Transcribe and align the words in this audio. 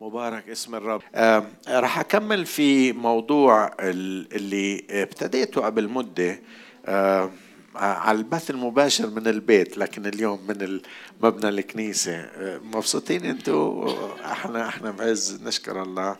مبارك 0.00 0.48
اسم 0.48 0.74
الرب. 0.74 1.02
آه 1.14 1.46
راح 1.68 1.98
أكمل 1.98 2.46
في 2.46 2.92
موضوع 2.92 3.70
اللي 3.80 4.84
ابتديته 4.90 5.60
قبل 5.60 5.88
مدة 5.88 6.40
آه 6.86 7.30
على 7.74 8.18
البث 8.18 8.50
المباشر 8.50 9.10
من 9.10 9.26
البيت 9.26 9.78
لكن 9.78 10.06
اليوم 10.06 10.46
من 10.48 10.80
مبنى 11.22 11.48
الكنيسة. 11.48 12.14
آه 12.16 12.58
مبسوطين 12.58 13.24
أنتوا؟ 13.24 13.94
إحنا 14.32 14.68
إحنا 14.68 14.90
بعز 14.90 15.42
نشكر 15.42 15.82
الله. 15.82 16.16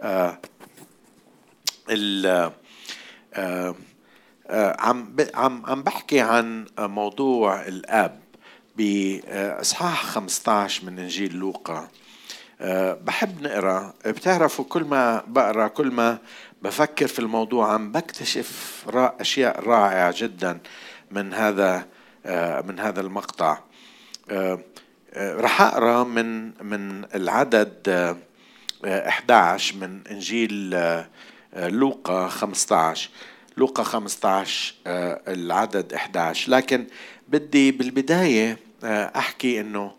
آه 0.00 0.38
ال 1.90 2.26
آه 3.34 3.74
عم 4.78 5.16
عم 5.34 5.66
عم 5.66 5.82
بحكي 5.82 6.20
عن 6.20 6.66
موضوع 6.78 7.66
الأب. 7.66 8.20
باصحاح 8.76 10.02
15 10.04 10.84
من 10.84 10.98
إنجيل 10.98 11.34
لوقا. 11.36 11.88
بحب 13.04 13.42
نقرأ. 13.42 13.94
بتعرفوا 14.06 14.64
كل 14.64 14.84
ما 14.84 15.22
بقرأ 15.26 15.68
كل 15.68 15.90
ما 15.90 16.18
بفكر 16.62 17.06
في 17.06 17.18
الموضوع 17.18 17.72
عم 17.72 17.92
بكتشف 17.92 18.84
أشياء 18.94 19.60
رائعة 19.60 20.14
جدا 20.16 20.58
من 21.10 21.34
هذا 21.34 21.86
أه 22.26 22.60
من 22.60 22.78
هذا 22.78 23.00
المقطع. 23.00 23.58
أه 24.30 24.58
رح 25.16 25.62
أقرأ 25.62 26.04
من 26.04 26.52
من 26.64 27.04
العدد 27.14 28.16
11 28.84 29.76
من 29.76 30.00
إنجيل 30.10 30.76
لوقا 31.56 32.28
15 32.28 33.10
لوقا 33.56 33.82
15 33.82 34.74
العدد 34.86 35.92
11 35.92 36.50
لكن 36.52 36.86
بدي 37.28 37.72
بالبداية 37.72 38.58
أحكي 38.84 39.60
إنه 39.60 39.92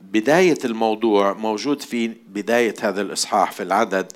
بداية 0.00 0.58
الموضوع 0.64 1.32
موجود 1.32 1.82
في 1.82 2.08
بداية 2.08 2.74
هذا 2.80 3.00
الإصحاح 3.02 3.52
في 3.52 3.62
العدد 3.62 4.12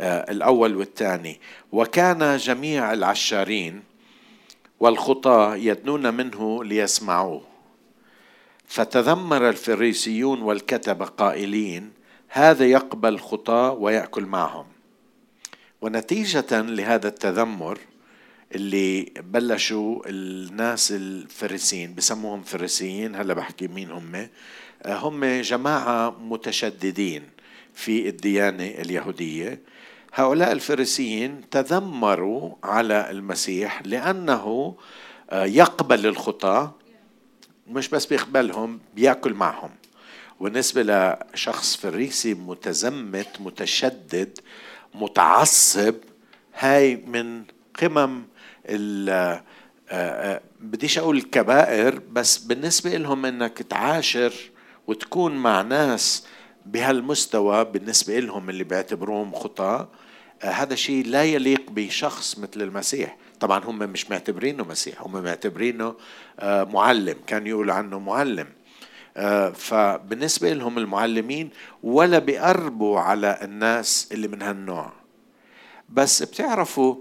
الأول 0.00 0.76
والثاني. 0.76 1.40
وكان 1.72 2.36
جميع 2.36 2.92
العشارين 2.92 3.82
والخطاة 4.80 5.56
يدنون 5.56 6.14
منه 6.14 6.64
ليسمعوه. 6.64 7.42
فتذمر 8.66 9.48
الفريسيون 9.48 10.42
والكتبة 10.42 11.04
قائلين 11.04 11.90
هذا 12.28 12.64
يقبل 12.64 13.18
خطاة 13.18 13.72
ويأكل 13.72 14.24
معهم. 14.24 14.66
ونتيجة 15.80 16.60
لهذا 16.60 17.08
التذمر 17.08 17.78
اللي 18.54 19.12
بلشوا 19.16 20.02
الناس 20.06 20.92
الفريسيين 20.92 21.94
بسموهم 21.94 22.42
فريسيين 22.42 23.14
هلا 23.14 23.34
بحكي 23.34 23.68
مين 23.68 23.90
هم 23.90 24.28
هم 24.86 25.24
جماعة 25.24 26.10
متشددين 26.20 27.22
في 27.74 28.08
الديانة 28.08 28.66
اليهودية. 28.66 29.60
هؤلاء 30.14 30.52
الفريسيين 30.52 31.50
تذمروا 31.50 32.54
على 32.64 33.10
المسيح 33.10 33.82
لأنه 33.84 34.76
يقبل 35.32 36.06
الخطاة 36.06 36.74
مش 37.66 37.88
بس 37.88 38.06
بيقبلهم 38.06 38.80
بيأكل 38.94 39.34
معهم. 39.34 39.70
بالنسبة 40.40 40.82
لشخص 41.32 41.76
فريسي 41.76 42.34
متزمت 42.34 43.40
متشدد 43.40 44.38
متعصب 44.94 45.94
هاي 46.58 46.96
من 46.96 47.44
قمم 47.80 48.22
بديش 50.60 50.98
أقول 50.98 51.16
الكبائر 51.16 51.98
بس 52.12 52.38
بالنسبة 52.38 52.90
لهم 52.96 53.26
إنك 53.26 53.58
تعاشر 53.62 54.32
وتكون 54.86 55.36
مع 55.36 55.62
ناس 55.62 56.26
بهالمستوى 56.66 57.64
بالنسبة 57.64 58.18
لهم 58.18 58.50
اللي 58.50 58.64
بيعتبروهم 58.64 59.34
خطاه 59.34 59.88
هذا 60.42 60.74
شيء 60.74 61.06
لا 61.06 61.24
يليق 61.24 61.70
بشخص 61.70 62.38
مثل 62.38 62.62
المسيح. 62.62 63.16
طبعا 63.40 63.64
هم 63.64 63.78
مش 63.78 64.10
معتبرينه 64.10 64.64
مسيح 64.64 65.02
هم 65.02 65.22
معتبرينه 65.22 65.94
معلم. 66.42 67.16
كان 67.26 67.46
يقول 67.46 67.70
عنه 67.70 67.98
معلم. 67.98 68.48
فبالنسبة 69.54 70.52
لهم 70.52 70.78
المعلمين 70.78 71.50
ولا 71.82 72.18
بيقربوا 72.18 73.00
على 73.00 73.38
الناس 73.42 74.08
اللي 74.12 74.28
من 74.28 74.42
هالنوع. 74.42 74.92
بس 75.88 76.22
بتعرفوا 76.22 76.96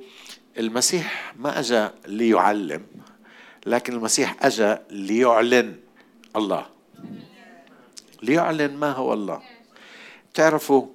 المسيح 0.58 1.34
ما 1.40 1.60
اجى 1.60 1.88
ليعلم 2.08 2.84
لكن 3.66 3.94
المسيح 3.94 4.36
اجى 4.42 4.78
ليعلن 4.92 5.76
الله. 6.36 6.66
ليعلن 8.22 8.78
ما 8.78 8.92
هو 8.92 9.14
الله. 9.14 9.42
تعرفوا 10.34 10.88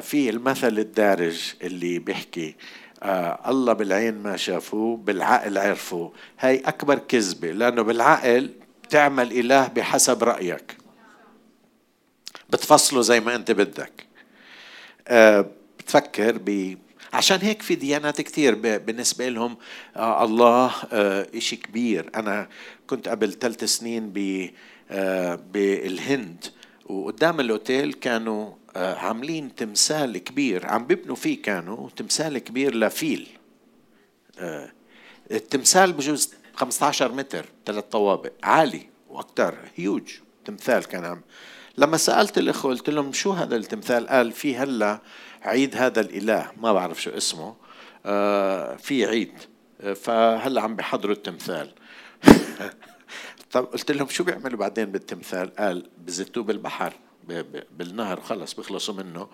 في 0.00 0.30
المثل 0.30 0.78
الدارج 0.78 1.54
اللي 1.62 1.98
بيحكي 1.98 2.54
الله 3.46 3.72
بالعين 3.72 4.14
ما 4.14 4.36
شافوه 4.36 4.96
بالعقل 4.96 5.58
عرفوه. 5.58 6.12
هاي 6.40 6.58
أكبر 6.58 6.98
كذبة 6.98 7.50
لأنه 7.50 7.82
بالعقل 7.82 8.50
تعمل 8.90 9.32
إله 9.32 9.68
بحسب 9.68 10.24
رأيك. 10.24 10.76
بتفصله 12.50 13.00
زي 13.00 13.20
ما 13.20 13.34
أنت 13.34 13.50
بدك. 13.50 14.06
بتفكر 15.78 16.38
ب 16.44 16.78
عشان 17.12 17.38
هيك 17.42 17.62
في 17.62 17.74
ديانات 17.74 18.20
كثير 18.20 18.54
بالنسبة 18.54 19.28
لهم 19.28 19.56
آه 19.96 20.24
الله 20.24 20.72
آه 20.92 21.26
إشي 21.34 21.56
كبير. 21.56 22.10
أنا 22.14 22.48
كنت 22.86 23.08
قبل 23.08 23.32
ثلاث 23.32 23.64
سنين 23.64 24.10
ب 24.12 24.18
آه 24.18 24.50
بالهند. 25.52 26.44
وقدام 26.86 27.40
الأوتيل 27.40 27.92
كانوا 27.92 28.52
آه 28.76 28.94
عاملين 28.94 29.54
تمثال 29.54 30.18
كبير 30.18 30.66
عم 30.66 30.86
بيبنوا 30.86 31.16
فيه 31.16 31.42
كانوا 31.42 31.88
تمثال 31.96 32.38
كبير 32.38 32.74
لفيل. 32.74 33.28
آه 34.38 34.72
التمثال 35.30 35.92
بجوز 35.92 36.34
15 36.54 37.12
متر 37.12 37.46
ثلاث 37.66 37.84
طوابق 37.84 38.32
عالي 38.42 38.86
وأكثر 39.08 39.54
هيوج 39.76 40.12
تمثال 40.44 40.84
كان 40.84 41.04
عم. 41.04 41.20
لما 41.78 41.96
سألت 41.96 42.38
الأخوة 42.38 42.70
قلت 42.70 42.90
لهم 42.90 43.12
شو 43.12 43.32
هذا 43.32 43.56
التمثال؟ 43.56 44.08
قال 44.08 44.32
في 44.32 44.56
هلا 44.56 45.00
عيد 45.42 45.76
هذا 45.76 46.00
الإله 46.00 46.50
ما 46.56 46.72
بعرف 46.72 47.02
شو 47.02 47.10
اسمه. 47.10 47.56
آه 48.06 48.76
في 48.76 49.06
عيد. 49.06 49.32
فهلا 49.94 50.60
عم 50.60 50.76
بيحضروا 50.76 51.14
التمثال. 51.14 51.70
طب 53.54 53.64
قلت 53.64 53.90
لهم 53.90 54.08
شو 54.08 54.24
بيعملوا 54.24 54.58
بعدين 54.58 54.84
بالتمثال؟ 54.84 55.56
قال 55.58 55.90
بزتوه 56.06 56.44
بالبحر 56.44 56.92
بالنهر 57.78 58.20
خلص 58.20 58.54
بيخلصوا 58.54 58.94
منه 58.94 59.28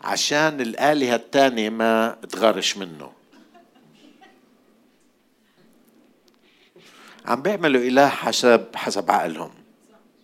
عشان 0.00 0.60
الآلهة 0.60 1.14
الثانية 1.14 1.70
ما 1.70 2.16
تغارش 2.30 2.76
منه. 2.76 3.12
عم 7.26 7.42
بيعملوا 7.42 7.82
إله 7.82 8.08
حسب 8.08 8.66
حسب 8.74 9.10
عقلهم. 9.10 9.50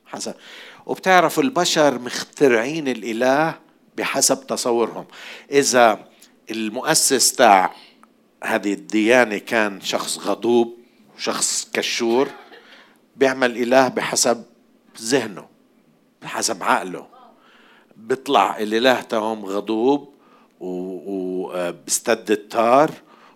حسب. 0.07 0.35
وبتعرفوا 0.87 1.43
البشر 1.43 1.99
مخترعين 1.99 2.89
الإله 2.89 3.59
بحسب 3.97 4.47
تصورهم. 4.47 5.07
إذا 5.51 6.09
المؤسس 6.51 7.33
تاع 7.33 7.75
هذه 8.45 8.73
الديانة 8.73 9.39
كان 9.39 9.81
شخص 9.81 10.19
غضوب 10.19 10.79
شخص 11.19 11.71
كشور 11.73 12.29
بيعمل 13.17 13.57
إله 13.57 13.89
بحسب 13.89 14.45
ذهنه 15.01 15.49
بحسب 16.23 16.63
عقله. 16.63 17.07
بيطلع 17.97 18.59
الإله 18.59 19.01
تاعهم 19.01 19.45
غضوب 19.45 20.15
وبستد 20.61 22.31
التار 22.31 22.91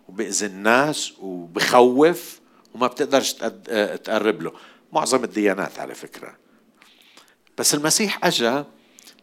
وبإذي 0.09 0.47
الناس 0.47 1.13
وبخوف 1.21 2.41
وما 2.75 2.87
بتقدرش 2.87 3.33
تقرب 3.33 4.43
له. 4.43 4.53
معظم 4.93 5.25
الديانات 5.25 5.79
على 5.79 5.95
فكرة. 5.95 6.37
بس 7.59 7.75
المسيح 7.75 8.25
أجا 8.25 8.65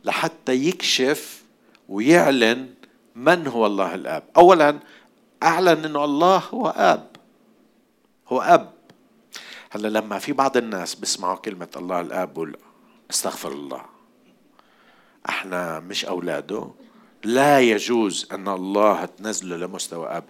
لحتى 0.06 0.54
يكشف 0.54 1.44
ويعلن 1.90 2.74
من 3.16 3.48
هو 3.48 3.66
الله 3.66 3.96
الآب. 3.96 4.24
اولا 4.38 4.80
أعلن 5.44 5.86
إنه 5.86 6.06
الله 6.06 6.38
هو 6.38 6.68
آب. 6.68 7.08
هو 8.28 8.42
أب. 8.42 8.74
هلا 9.74 9.88
لما 9.88 10.20
في 10.20 10.34
بعض 10.34 10.58
الناس 10.58 10.96
بيسمعوا 10.96 11.36
كلمة 11.36 11.68
الله 11.76 12.26
بقول 12.26 12.58
أستغفر 13.12 13.52
الله. 13.52 13.86
أحنا 15.30 15.80
مش 15.80 16.06
أولاده. 16.06 16.72
لا 17.24 17.60
يجوز 17.60 18.28
أن 18.32 18.48
الله 18.48 19.06
تنزله 19.06 19.58
لمستوى 19.58 20.08
آب. 20.08 20.24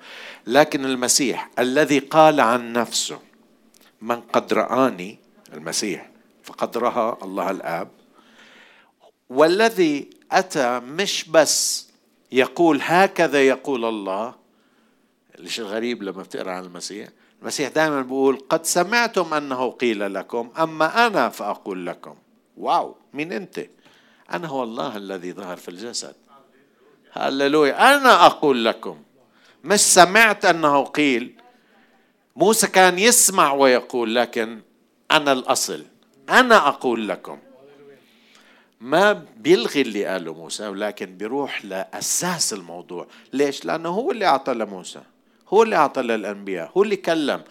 لكن 0.47 0.85
المسيح 0.85 1.49
الذي 1.59 1.99
قال 1.99 2.39
عن 2.39 2.73
نفسه 2.73 3.19
من 4.01 4.21
قد 4.21 4.53
رآني 4.53 5.19
المسيح 5.53 6.09
فقد 6.43 6.77
رأى 6.77 7.17
الله 7.23 7.51
الآب. 7.51 7.87
والذي 9.29 10.09
أتى 10.31 10.79
مش 10.79 11.29
بس 11.29 11.87
يقول 12.31 12.79
هكذا 12.81 13.41
يقول 13.47 13.85
الله 13.85 14.35
ليش 15.39 15.59
الغريب 15.59 16.03
لما 16.03 16.23
بتقرأ 16.23 16.51
عن 16.51 16.65
المسيح 16.65 17.09
المسيح 17.41 17.69
دائما 17.69 18.01
بيقول 18.01 18.41
قد 18.49 18.65
سمعتم 18.65 19.33
أنه 19.33 19.71
قيل 19.71 20.13
لكم 20.13 20.51
أما 20.59 21.07
أنا 21.07 21.29
فأقول 21.29 21.85
لكم. 21.85 22.15
واو 22.57 22.95
مين 23.13 23.31
أنت؟ 23.31 23.65
أنا 24.33 24.47
هو 24.47 24.63
الله 24.63 24.97
الذي 24.97 25.33
ظهر 25.33 25.57
في 25.57 25.69
الجسد. 25.69 26.15
هللويا. 27.11 27.95
أنا 27.97 28.25
أقول 28.25 28.65
لكم 28.65 28.97
مش 29.63 29.79
سمعت 29.79 30.45
أنه 30.45 30.83
قيل. 30.83 31.35
موسى 32.35 32.67
كان 32.67 32.99
يسمع 32.99 33.53
ويقول 33.53 34.15
لكن 34.15 34.61
أنا 35.11 35.31
الأصل. 35.31 35.85
أنا 36.29 36.67
أقول 36.67 37.07
لكم. 37.07 37.39
ما 38.81 39.25
بيلغي 39.37 39.81
اللي 39.81 40.05
قاله 40.05 40.33
موسى 40.33 40.67
ولكن 40.67 41.17
بيروح 41.17 41.65
لأساس 41.65 42.53
الموضوع. 42.53 43.07
ليش؟ 43.33 43.65
لأنه 43.65 43.89
هو 43.89 44.11
اللي 44.11 44.25
أعطى 44.25 44.53
لموسى. 44.53 45.01
هو 45.53 45.63
اللي 45.63 45.75
أعطى 45.75 46.01
للأنبياء 46.01 46.71
هو 46.77 46.83
اللي 46.83 46.95
كلم. 46.95 47.41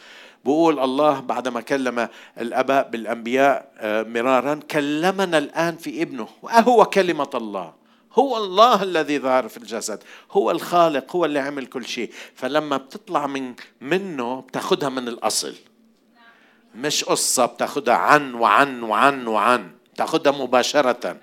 بقول 0.45 0.79
الله 0.79 1.21
بعدما 1.21 1.61
كلم 1.61 2.09
الأباء 2.41 2.89
بالأنبياء 2.89 3.73
آه، 3.79 4.03
مرارا 4.03 4.61
كلمنا 4.71 5.39
الآن 5.39 5.77
في 5.77 6.03
ابنه. 6.03 6.29
وهو 6.43 6.85
كلمة 6.85 7.31
الله. 7.35 7.75
هو 8.13 8.37
الله 8.37 8.83
الذي 8.83 9.19
ظهر 9.19 9.49
في 9.49 9.57
الجسد. 9.57 10.03
هو 10.33 10.51
الخالق 10.51 11.17
هو 11.17 11.25
اللي 11.25 11.39
عمل 11.39 11.67
كل 11.67 11.87
شيء. 11.87 12.11
فلما 12.35 12.77
بتطلع 12.77 13.27
من 13.27 13.55
منه 13.81 14.41
بتاخدها 14.41 14.89
من 14.89 15.09
الأصل. 15.09 15.55
مش 16.75 17.05
قصة 17.05 17.47
بتاخدها 17.47 17.95
عن 17.95 18.35
وعن 18.35 18.83
وعن 18.83 19.27
وعن. 19.27 19.71
بتاخدها 19.95 20.33
مباشرة. 20.33 21.17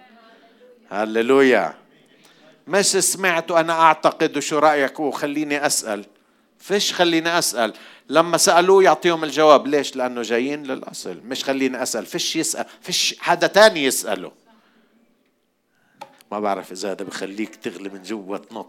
هللويا. 0.90 1.74
مش 2.68 2.86
سمعت 2.86 3.52
وأنا 3.52 3.74
أعتقد 3.74 4.38
وشو 4.38 4.60
رأيك؟ 4.60 5.00
وخليني 5.00 5.66
أسأل. 5.66 6.06
فيش 6.68 6.94
خليني 6.94 7.40
أسأل. 7.40 7.74
لما 8.10 8.38
سألوه 8.38 8.84
يعطيهم 8.84 9.24
الجواب. 9.24 9.68
ليش؟ 9.68 9.96
لأنه 9.96 10.22
جايين 10.22 10.64
للأصل. 10.64 11.22
مش 11.26 11.44
خليني 11.44 11.84
أسأل. 11.84 12.06
فيش 12.06 12.36
يسأل. 12.36 12.66
فيش 12.82 13.16
حدا 13.20 13.48
تاني 13.48 13.84
يسأله. 13.84 14.32
ما 16.32 16.40
بعرف 16.40 16.72
إذا 16.72 16.92
هذا 16.92 17.04
بخليك 17.04 17.56
تغلي 17.56 17.90
من 17.90 18.02
جوا 18.02 18.38
تنط. 18.38 18.68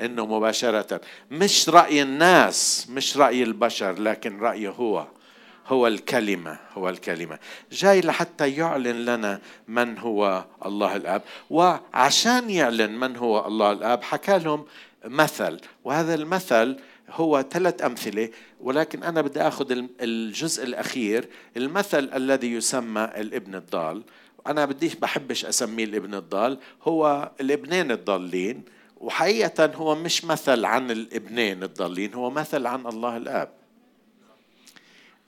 إنه 0.00 0.26
مباشرة. 0.26 1.00
مش 1.30 1.68
رأي 1.68 2.02
الناس. 2.02 2.86
مش 2.90 3.16
رأي 3.16 3.42
البشر. 3.42 3.92
لكن 4.00 4.40
رأيه 4.40 4.70
هو. 4.70 5.06
هو 5.66 5.86
الكلمة. 5.86 6.58
هو 6.74 6.88
الكلمة. 6.88 7.38
جاي 7.72 8.00
لحتى 8.00 8.50
يعلن 8.50 9.04
لنا 9.04 9.40
من 9.68 9.98
هو 9.98 10.44
الله 10.66 10.96
الآب. 10.96 11.22
وعشان 11.50 12.50
يعلن 12.50 12.90
من 12.98 13.16
هو 13.16 13.46
الله 13.46 13.72
الآب 13.72 14.02
حكى 14.02 14.38
لهم 14.38 14.66
مثل. 15.04 15.60
وهذا 15.84 16.14
المثل 16.14 16.76
هو 17.10 17.44
ثلاث 17.50 17.84
أمثلة 17.84 18.30
ولكن 18.60 19.02
أنا 19.02 19.20
بدي 19.22 19.40
أخذ 19.40 19.84
الجزء 20.00 20.64
الأخير 20.64 21.28
المثل 21.56 22.10
الذي 22.14 22.52
يسمى 22.52 23.04
الابن 23.16 23.54
الضال. 23.54 24.02
أنا 24.46 24.64
بديش 24.64 24.94
بحبش 24.94 25.44
أسميه 25.44 25.84
الابن 25.84 26.14
الضال 26.14 26.58
هو 26.82 27.30
الابنين 27.40 27.90
الضالين 27.92 28.62
وحقيقة 29.00 29.66
هو 29.74 29.94
مش 29.94 30.24
مثل 30.24 30.64
عن 30.64 30.90
الابنين 30.90 31.62
الضالين 31.62 32.14
هو 32.14 32.30
مثل 32.30 32.66
عن 32.66 32.86
الله 32.86 33.16
الآب. 33.16 33.48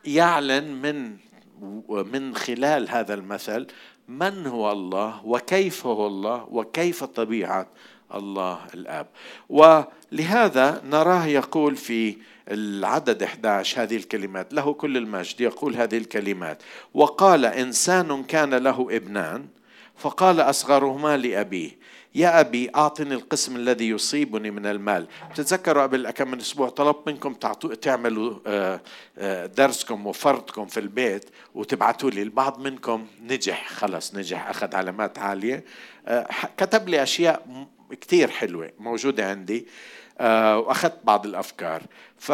يعلن 0.05 0.65
من 0.83 1.17
من 1.91 2.35
خلال 2.35 2.89
هذا 2.89 3.15
المثل 3.15 3.67
من 4.09 4.47
هو 4.47 4.73
الله 4.73 5.27
وكيف 5.27 5.87
هو 5.87 6.07
الله 6.07 6.47
وكيف 6.51 7.05
طبيعة 7.05 7.67
الله 8.15 8.59
الآب. 8.75 9.07
ولهذا 9.49 10.83
نراه 10.85 11.27
يقول 11.27 11.77
في 11.77 12.17
العدد 12.49 13.23
11 13.23 13.83
هذه 13.83 13.97
الكلمات 13.97 14.55
له 14.55 14.73
كل 14.73 14.97
المجد 14.97 15.41
يقول 15.41 15.77
هذه 15.77 15.99
الكلمات. 15.99 16.63
وقال 16.95 17.45
إنسان 17.45 18.23
كان 18.23 18.55
له 18.55 18.89
ابنان 18.91 19.47
فقال 19.97 20.41
أصغرهما 20.41 21.17
لأبيه 21.17 21.79
يا 22.15 22.41
أبي 22.41 22.71
أعطني 22.75 23.15
القسم 23.15 23.57
الذي 23.57 23.89
يصيبني 23.89 24.51
من 24.51 24.67
المال. 24.67 25.07
تتذكروا 25.35 25.83
قبل 25.83 26.11
كم 26.11 26.31
من 26.31 26.41
أسبوع 26.41 26.69
طلبت 26.69 27.07
منكم 27.07 27.35
تعملوا 27.83 28.39
آه، 28.47 28.81
آه، 29.19 29.47
درسكم 29.47 30.07
وفرضكم 30.07 30.67
في 30.67 30.81
البيت 30.81 31.31
وتبعتوا 31.55 32.11
لي 32.11 32.23
البعض 32.23 32.61
منكم 32.61 33.07
نجح 33.23 33.69
خلص 33.69 34.15
نجح 34.15 34.49
أخذ 34.49 34.75
علامات 34.75 35.19
عالية. 35.19 35.65
آه، 36.07 36.29
كتب 36.57 36.89
لي 36.89 37.03
أشياء 37.03 37.67
كثير 38.01 38.29
حلوة 38.29 38.71
موجودة 38.79 39.31
عندي 39.31 39.67
وأخذت 40.21 40.99
بعض 41.05 41.27
الأفكار. 41.27 41.83
ف 42.19 42.33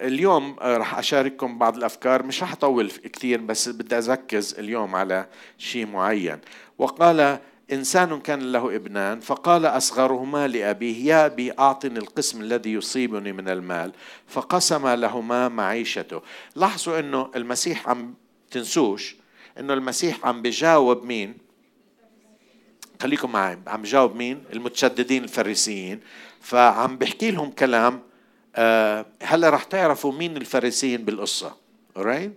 اليوم 0.00 0.56
رح 0.62 0.98
أشارككم 0.98 1.58
بعض 1.58 1.76
الأفكار 1.76 2.22
مش 2.22 2.42
رح 2.42 2.52
أطول 2.52 2.90
كثير 2.90 3.40
بس 3.40 3.68
بدي 3.68 3.96
أركز 3.96 4.54
اليوم 4.58 4.94
على 4.94 5.26
شيء 5.58 5.86
معين. 5.86 6.38
وقال 6.78 7.38
إنسان 7.72 8.20
كان 8.20 8.52
له 8.52 8.76
ابنان 8.76 9.20
فقال 9.20 9.66
أصغرهما 9.66 10.48
لأبيه 10.48 11.06
يا 11.06 11.26
أبي 11.26 11.52
أعطني 11.58 11.98
القسم 11.98 12.40
الذي 12.40 12.72
يصيبني 12.72 13.32
من 13.32 13.48
المال. 13.48 13.92
فقسم 14.26 14.88
لهما 14.88 15.48
معيشته. 15.48 16.22
لاحظوا 16.56 16.98
أنه 16.98 17.30
المسيح 17.36 17.88
عم 17.88 18.14
تنسوش 18.50 19.16
أنه 19.58 19.74
المسيح 19.74 20.26
عم 20.26 20.42
بجاوب 20.42 21.04
مين؟ 21.04 21.47
خليكم 23.02 23.32
معي. 23.32 23.58
عم 23.66 23.82
بجاوب 23.82 24.16
مين؟ 24.16 24.44
المتشددين 24.52 25.24
الفريسيين. 25.24 26.00
فعم 26.40 26.96
بحكي 26.96 27.30
لهم 27.30 27.50
كلام 27.50 28.02
آه 28.56 29.06
هلا 29.22 29.50
رح 29.50 29.64
تعرفوا 29.64 30.12
مين 30.12 30.36
الفريسيين 30.36 31.04
بالقصة. 31.04 31.56
Alright 31.98 32.30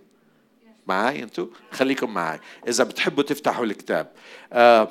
معي 0.86 1.22
انتو؟ 1.22 1.48
خليكم 1.70 2.14
معي. 2.14 2.40
إذا 2.68 2.84
بتحبوا 2.84 3.22
تفتحوا 3.22 3.64
الكتاب. 3.64 4.12
آه 4.52 4.88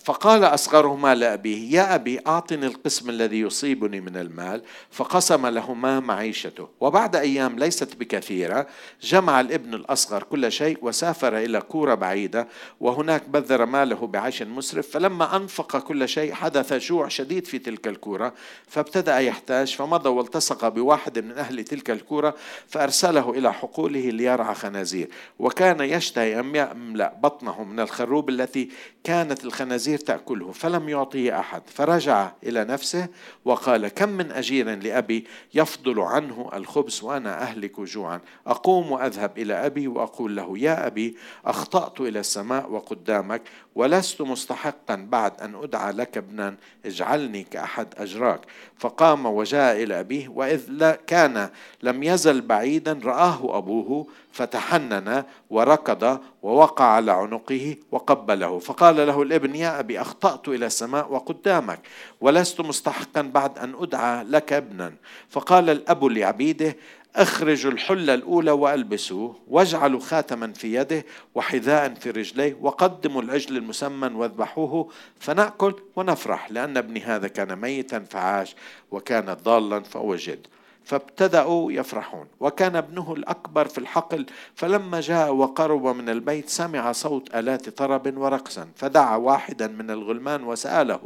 فقال 0.00 0.44
أصغرهما 0.44 1.14
لأبيه 1.14 1.76
يا 1.76 1.94
أبي 1.94 2.20
أعطني 2.26 2.66
القسم 2.66 3.10
الذي 3.10 3.40
يصيبني 3.40 4.00
من 4.00 4.16
المال. 4.16 4.62
فقسم 4.90 5.46
لهما 5.46 6.00
معيشته. 6.00 6.68
وبعد 6.80 7.16
أيام 7.16 7.58
ليست 7.58 7.96
بكثيرة 7.96 8.66
جمع 9.02 9.40
الابن 9.40 9.74
الأصغر 9.74 10.22
كل 10.22 10.52
شيء 10.52 10.78
وسافر 10.82 11.38
إلى 11.38 11.60
كورة 11.60 11.94
بعيدة 11.94 12.48
وهناك 12.80 13.28
بذر 13.28 13.66
ماله 13.66 14.06
بعيش 14.06 14.42
مسرف. 14.42 14.88
فلما 14.90 15.36
أنفق 15.36 15.78
كل 15.78 16.08
شيء 16.08 16.32
حدث 16.32 16.72
جوع 16.72 17.08
شديد 17.08 17.46
في 17.46 17.58
تلك 17.58 17.88
الكورة 17.88 18.34
فابتدأ 18.68 19.18
يحتاج 19.18 19.74
فمضى 19.74 20.08
والتصق 20.08 20.68
بواحد 20.68 21.18
من 21.18 21.32
أهل 21.32 21.64
تلك 21.64 21.90
الكورة 21.90 22.34
فأرسله 22.68 23.30
إلى 23.30 23.52
حقوله 23.52 24.00
ليرعى 24.00 24.54
خنازير. 24.54 25.08
وكان 25.38 25.80
يشتهي 25.80 26.40
أن 26.40 26.56
يملأ 26.56 27.14
بطنه 27.22 27.64
من 27.64 27.80
الخروب 27.80 28.28
التي 28.28 28.70
كانت 29.14 29.44
الخنازير 29.44 29.98
تأكله 29.98 30.52
فلم 30.52 30.88
يعطيه 30.88 31.40
أحد 31.40 31.62
فرجع 31.66 32.32
إلى 32.42 32.64
نفسه 32.64 33.08
وقال 33.44 33.88
كم 33.88 34.08
من 34.08 34.30
أجير 34.32 34.74
لأبي 34.74 35.24
يفضل 35.54 36.00
عنه 36.00 36.50
الخبز 36.54 37.02
وأنا 37.02 37.42
أهلك 37.42 37.80
جوعا. 37.80 38.20
أقوم 38.46 38.92
وأذهب 38.92 39.38
إلى 39.38 39.66
أبي 39.66 39.88
وأقول 39.88 40.36
له 40.36 40.58
يا 40.58 40.86
أبي 40.86 41.16
أخطأت 41.44 42.00
إلى 42.00 42.20
السماء 42.20 42.70
وقدامك 42.70 43.42
ولست 43.74 44.22
مستحقا 44.22 44.94
بعد 45.10 45.40
أن 45.40 45.54
أدعى 45.54 45.92
لك 45.92 46.16
ابنا 46.16 46.56
اجعلني 46.86 47.42
كأحد 47.42 47.86
أجراك. 47.96 48.40
فقام 48.78 49.26
وجاء 49.26 49.82
إلى 49.82 50.00
أبيه 50.00 50.28
وإذ 50.28 50.90
كان 51.06 51.48
لم 51.82 52.02
يزل 52.02 52.40
بعيدا 52.40 53.00
رآه 53.04 53.58
أبوه 53.58 54.06
فتحنن 54.34 55.24
وركض 55.50 56.20
ووقع 56.42 56.84
على 56.84 57.12
عنقه 57.12 57.76
وقبله. 57.92 58.58
فقال 58.58 58.96
له 58.96 59.22
الابن 59.22 59.54
يا 59.54 59.80
أبي 59.80 60.00
أخطأت 60.00 60.48
إلى 60.48 60.66
السماء 60.66 61.12
وقدامك. 61.12 61.80
ولست 62.20 62.60
مستحقا 62.60 63.22
بعد 63.22 63.58
أن 63.58 63.74
أدعى 63.78 64.24
لك 64.24 64.52
ابنا. 64.52 64.94
فقال 65.30 65.70
الأب 65.70 66.04
لعبيده 66.04 66.76
اخرجوا 67.16 67.72
الحلة 67.72 68.14
الأولى 68.14 68.50
وألبسوه 68.50 69.36
واجعلوا 69.48 70.00
خاتما 70.00 70.52
في 70.52 70.74
يده 70.74 71.04
وحذاء 71.34 71.94
في 71.94 72.10
رجليه 72.10 72.56
وقدموا 72.60 73.22
العجل 73.22 73.56
المسمن 73.56 74.14
واذبحوه 74.14 74.90
فنأكل 75.20 75.74
ونفرح. 75.96 76.50
لأن 76.50 76.76
ابني 76.76 77.00
هذا 77.00 77.28
كان 77.28 77.56
ميتا 77.56 78.00
فعاش 78.00 78.56
وكان 78.90 79.36
ضالا 79.44 79.82
فوجد. 79.82 80.46
فابتدأوا 80.84 81.72
يفرحون. 81.72 82.26
وكان 82.40 82.76
ابنه 82.76 83.12
الأكبر 83.12 83.68
في 83.68 83.78
الحقل 83.78 84.26
فلما 84.54 85.00
جاء 85.00 85.34
وقرب 85.34 85.86
من 85.86 86.08
البيت 86.08 86.48
سمع 86.48 86.92
صوت 86.92 87.34
آلات 87.34 87.68
طرب 87.68 88.16
ورقصا 88.16 88.68
فدعا 88.76 89.16
واحدا 89.16 89.66
من 89.66 89.90
الغلمان 89.90 90.44
وسأله 90.44 91.00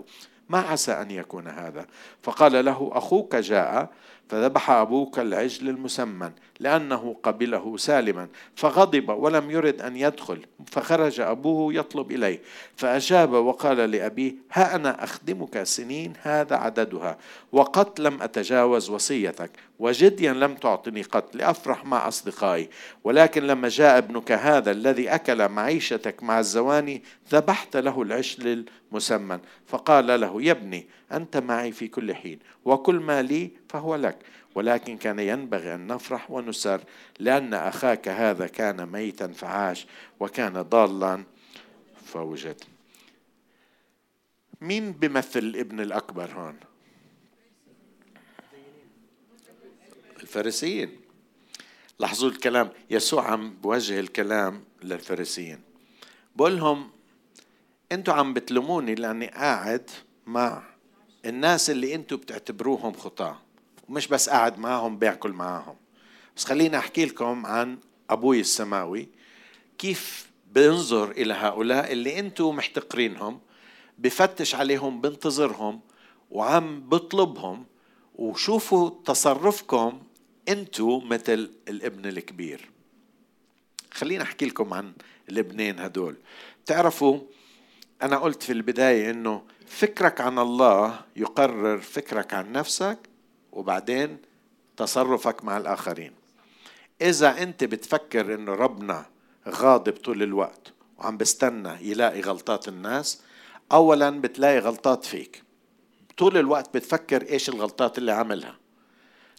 ما 0.49 0.59
عسى 0.59 0.93
أن 0.93 1.11
يكون 1.11 1.49
هذا؟ 1.49 1.87
فقال 2.23 2.65
له 2.65 2.91
أخوك 2.93 3.37
جاء 3.37 3.91
فذبح 4.29 4.71
أبوك 4.71 5.19
العجل 5.19 5.69
المسمن 5.69 6.31
لأنه 6.61 7.17
قبله 7.23 7.77
سالما 7.77 8.29
فغضب 8.57 9.09
ولم 9.09 9.51
يرد 9.51 9.83
أن 9.83 9.97
يدخل 9.97 10.39
فخرج 10.67 11.21
أبوه 11.21 11.75
يطلب 11.75 12.13
إليه 12.13 12.41
فأجاب 12.77 13.33
وقال 13.33 13.77
لأبيه 13.77 14.35
ها 14.53 14.75
أنا 14.75 15.05
أخدمك 15.05 15.63
سنين 15.63 16.13
هذا 16.23 16.57
عددها 16.57 17.19
وقد 17.53 18.01
لم 18.01 18.23
أتجاوز 18.23 18.91
وصيتك 18.91 19.51
وجديا 19.79 20.33
لم 20.33 20.55
تعطني 20.55 21.03
قط 21.03 21.37
لأفرح 21.37 21.85
مع 21.85 22.09
أصدقائي 22.09 22.69
ولكن 23.05 23.47
لما 23.47 23.69
جاء 23.69 23.99
ابنك 23.99 24.33
هذا 24.33 24.71
الذي 24.71 25.09
أكل 25.09 25.49
معيشتك 25.49 26.23
مع 26.23 26.39
الزواني 26.39 27.03
ذبحت 27.33 27.77
له 27.77 28.03
العشل 28.03 28.65
المسمن 28.93 29.39
فقال 29.67 30.21
له 30.21 30.43
يا 30.43 30.53
ابني 30.53 30.89
أنت 31.13 31.37
معي 31.37 31.73
في 31.73 31.89
كل 31.89 32.15
حين 32.15 32.39
وكل 32.65 32.95
ما 32.95 33.23
لي 33.23 33.51
فهو 33.69 33.97
لك. 33.97 34.19
ولكن 34.55 34.97
كان 34.97 35.19
ينبغي 35.19 35.75
أن 35.75 35.87
نفرح 35.87 36.31
ونسر 36.31 36.81
لأن 37.19 37.55
أخاك 37.55 38.09
هذا 38.09 38.47
كان 38.47 38.87
ميتا 38.87 39.29
فعاش 39.29 39.87
وكان 40.21 40.63
ضالا 40.63 41.25
فوجد. 42.05 42.63
مين 44.61 44.93
بمثل 44.93 45.39
الابن 45.39 45.81
الأكبر 45.81 46.31
هون؟ 46.31 46.57
الفارسيين 50.21 51.01
لاحظوا 51.99 52.31
الكلام. 52.31 52.71
يسوع 52.91 53.31
عم 53.31 53.51
بوجه 53.51 54.01
الكلام 54.01 54.65
للفارسيين 54.83 55.61
بقول 56.37 56.57
لهم 56.57 56.91
أنتوا 57.93 58.15
عم 58.15 58.35
بتلوموني 58.35 58.95
لأني 58.95 59.27
قاعد 59.27 59.91
مع 60.27 60.63
الناس 61.25 61.71
اللي 61.71 61.95
أنتوا 61.95 62.19
بتعتبروهم 62.19 62.93
خطاة. 62.93 63.48
ومش 63.88 64.07
بس 64.09 64.28
قاعد 64.28 64.59
معهم 64.59 64.99
بياكل 64.99 65.33
معهم 65.33 65.76
بس 66.37 66.45
خليني 66.45 66.78
أحكي 66.78 67.04
لكم 67.04 67.47
عن 67.47 67.78
أبوي 68.11 68.40
السماوي. 68.40 69.09
كيف 69.78 70.30
بينظر 70.52 71.11
إلى 71.11 71.35
هؤلاء 71.35 71.92
اللي 71.92 72.18
أنتم 72.18 72.57
محتقرينهم 72.57 73.40
بفتش 73.99 74.54
عليهم 74.54 75.00
بنتظرهم 75.00 75.80
وعم 76.30 76.80
بطلبهم 76.88 77.66
وشوفوا 78.14 78.90
تصرفكم 79.04 80.02
أنتم 80.49 81.09
مثل 81.09 81.50
الابن 81.68 82.07
الكبير. 82.07 82.71
خليني 83.92 84.23
أحكي 84.23 84.47
لكم 84.47 84.75
عن 84.75 84.92
الابنين 85.28 85.80
هدول. 85.80 86.16
تعرفوا 86.66 87.21
أنا 88.02 88.18
قلت 88.18 88.42
في 88.42 88.52
البداية 88.52 89.11
إنه 89.11 89.42
فكرك 89.66 90.21
عن 90.21 90.38
الله 90.38 91.00
يقرر 91.16 91.78
فكرك 91.78 92.35
عن 92.35 92.52
نفسك 92.52 92.99
وبعدين 93.52 94.19
تصرفك 94.76 95.45
مع 95.45 95.57
الآخرين. 95.57 96.12
إذا 97.02 97.43
أنت 97.43 97.64
بتفكر 97.64 98.35
إنه 98.35 98.55
ربنا 98.55 99.07
غاضب 99.49 99.93
طول 99.93 100.23
الوقت 100.23 100.73
وعم 100.99 101.17
بستنى 101.17 101.90
يلاقي 101.90 102.21
غلطات 102.21 102.69
الناس 102.69 103.23
أولا 103.73 104.11
بتلاقي 104.11 104.59
غلطات 104.59 105.05
فيك. 105.05 105.43
طول 106.19 106.37
الوقت 106.37 106.76
بتفكر 106.76 107.28
إيش 107.28 107.49
الغلطات 107.49 107.99
اللي 107.99 108.12
عملها. 108.12 108.57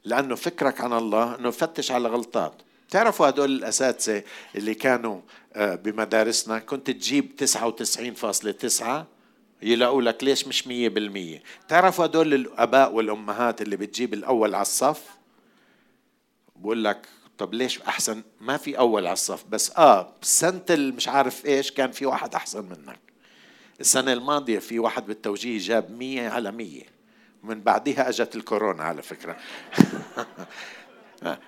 لأنه 0.05 0.35
فكرك 0.35 0.81
عن 0.81 0.93
الله 0.93 1.35
أنه 1.35 1.51
فتش 1.51 1.91
على 1.91 2.09
غلطات. 2.09 2.53
تعرفوا 2.89 3.29
هدول 3.29 3.51
الأساتذة 3.51 4.23
اللي 4.55 4.73
كانوا 4.73 5.21
آه، 5.53 5.75
بمدارسنا؟ 5.75 6.59
كنت 6.59 6.91
تجيب 6.91 7.31
99.9 7.35 9.05
يلاقوا 9.61 10.01
لك 10.01 10.23
ليش 10.23 10.47
مش 10.47 10.67
مية 10.67 10.89
بالمية. 10.89 11.43
تعرفوا 11.67 12.05
هدول 12.05 12.33
الأباء 12.33 12.93
والأمهات 12.93 13.61
اللي 13.61 13.77
بتجيب 13.77 14.13
الأول 14.13 14.55
على 14.55 14.61
الصف؟ 14.61 15.03
بقول 16.55 16.83
لك 16.83 17.07
طب 17.37 17.53
ليش 17.53 17.81
أحسن؟ 17.81 18.23
ما 18.41 18.57
في 18.57 18.77
أول 18.77 19.05
على 19.05 19.13
الصف 19.13 19.45
بس 19.49 19.71
آه 19.77 20.13
سنة 20.21 20.61
مش 20.69 21.07
عارف 21.07 21.45
إيش 21.45 21.71
كان 21.71 21.91
في 21.91 22.05
واحد 22.05 22.35
أحسن 22.35 22.65
منك. 22.65 22.99
السنة 23.79 24.13
الماضية 24.13 24.59
في 24.59 24.79
واحد 24.79 25.05
بالتوجيه 25.05 25.59
جاب 25.59 25.91
مية 25.91 26.29
على 26.29 26.51
مية. 26.51 26.83
من 27.43 27.61
بعدها 27.61 28.09
أجت 28.09 28.35
الكورونا 28.35 28.83
على 28.83 29.01
فكرة. 29.01 29.37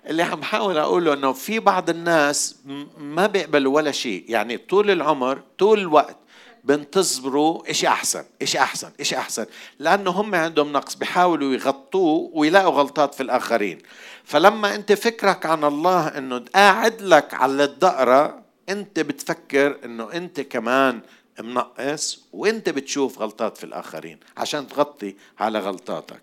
اللي 0.10 0.24
عم 0.24 0.44
حاول 0.44 0.78
أقوله 0.78 1.14
أنه 1.14 1.34
في 1.34 1.60
بعض 1.60 1.90
الناس 1.90 2.56
ما 2.98 3.28
بيقبلوا 3.28 3.76
ولا 3.76 3.92
شيء. 3.92 4.26
يعني 4.28 4.58
طول 4.58 4.92
العمر 4.92 5.44
طول 5.58 5.80
الوقت 5.80 6.18
بنتظروا 6.64 7.72
إشي 7.72 7.88
أحسن 7.88 8.24
إشي 8.42 8.60
أحسن 8.60 8.92
إشي 9.00 9.18
أحسن. 9.18 9.46
لأنه 9.80 10.12
هم 10.12 10.36
عندهم 10.36 10.74
نقص 10.74 10.96
بيحاولوا 10.96 11.54
يغطوه 11.54 12.30
ويلاقوا 12.34 12.72
غلطات 12.72 13.16
في 13.16 13.24
الآخرين. 13.24 13.80
فلما 14.24 14.76
أنت 14.76 14.92
فكرك 14.92 15.46
عن 15.46 15.64
الله 15.64 16.08
أنه 16.08 16.46
قاعد 16.56 17.02
لك 17.02 17.34
على 17.34 17.64
الدقرة 17.64 18.42
أنت 18.70 19.00
بتفكر 19.00 19.78
أنه 19.86 20.14
أنت 20.14 20.42
كمان 20.42 21.02
منقص 21.40 22.20
وأنت 22.34 22.70
بتشوف 22.70 23.20
غلطات 23.20 23.58
في 23.58 23.64
الآخرين 23.64 24.20
عشان 24.38 24.68
تغطي 24.68 25.16
على 25.40 25.60
غلطاتك. 25.60 26.22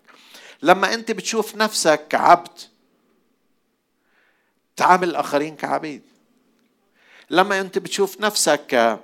لما 0.61 0.93
أنت 0.93 1.11
بتشوف 1.11 1.55
نفسك 1.55 2.07
كعبد 2.09 2.59
تعامل 4.75 5.09
الآخرين 5.09 5.55
كعبيد. 5.55 6.01
لما 7.29 7.59
أنت 7.59 7.77
بتشوف 7.77 8.21
نفسك 8.21 8.99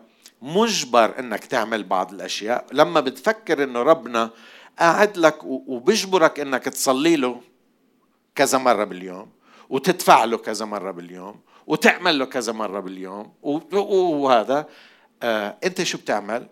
مجبر 0.46 1.20
إنك 1.20 1.46
تعمل 1.46 1.84
بعض 1.84 2.14
الأشياء. 2.14 2.66
لما 2.72 3.00
بتفكر 3.00 3.64
إنه 3.64 3.82
ربنا 3.82 4.30
قاعد 4.80 5.18
لك 5.18 5.44
وبيجبرك 5.44 6.40
إنك 6.40 6.64
تصلي 6.64 7.16
له 7.16 7.42
كذا 8.36 8.58
مرة 8.58 8.84
باليوم 8.84 9.30
وتدفع 9.70 10.24
له 10.24 10.38
كذا 10.38 10.66
مرة 10.66 10.92
باليوم 10.92 11.36
وتعمل 11.68 12.20
له 12.20 12.26
كذا 12.26 12.54
مرة 12.54 12.80
باليوم 12.80 13.34
وهذا 13.42 14.68
آه 15.24 15.58
أنت 15.64 15.84
شو 15.84 15.98
بتعمل؟ 15.98 16.48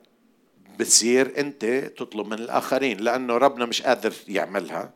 بتصير 0.79 1.33
أنت 1.37 1.65
تطلب 1.97 2.27
من 2.27 2.33
الآخرين 2.33 2.97
لأنه 2.97 3.37
ربنا 3.37 3.65
مش 3.65 3.81
قادر 3.81 4.13
يعملها 4.27 4.93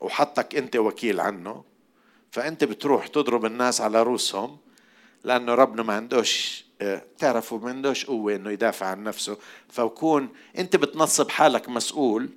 وحطك 0.00 0.56
أنت 0.56 0.76
وكيل 0.76 1.20
عنه. 1.20 1.64
فأنت 2.30 2.64
بتروح 2.64 3.06
تضرب 3.06 3.44
الناس 3.44 3.80
على 3.80 4.02
روسهم 4.02 4.58
لأنه 5.24 5.54
ربنا 5.54 5.82
ما 5.82 5.94
عندوش 5.94 6.64
تعرفوا 7.18 7.58
ما 7.58 7.68
عندوش 7.68 8.04
قوة 8.04 8.34
إنه 8.36 8.50
يدافع 8.50 8.86
عن 8.86 9.04
نفسه. 9.04 9.36
فكون 9.68 10.28
أنت 10.58 10.76
بتنصب 10.76 11.28
حالك 11.28 11.68
مسؤول 11.68 12.28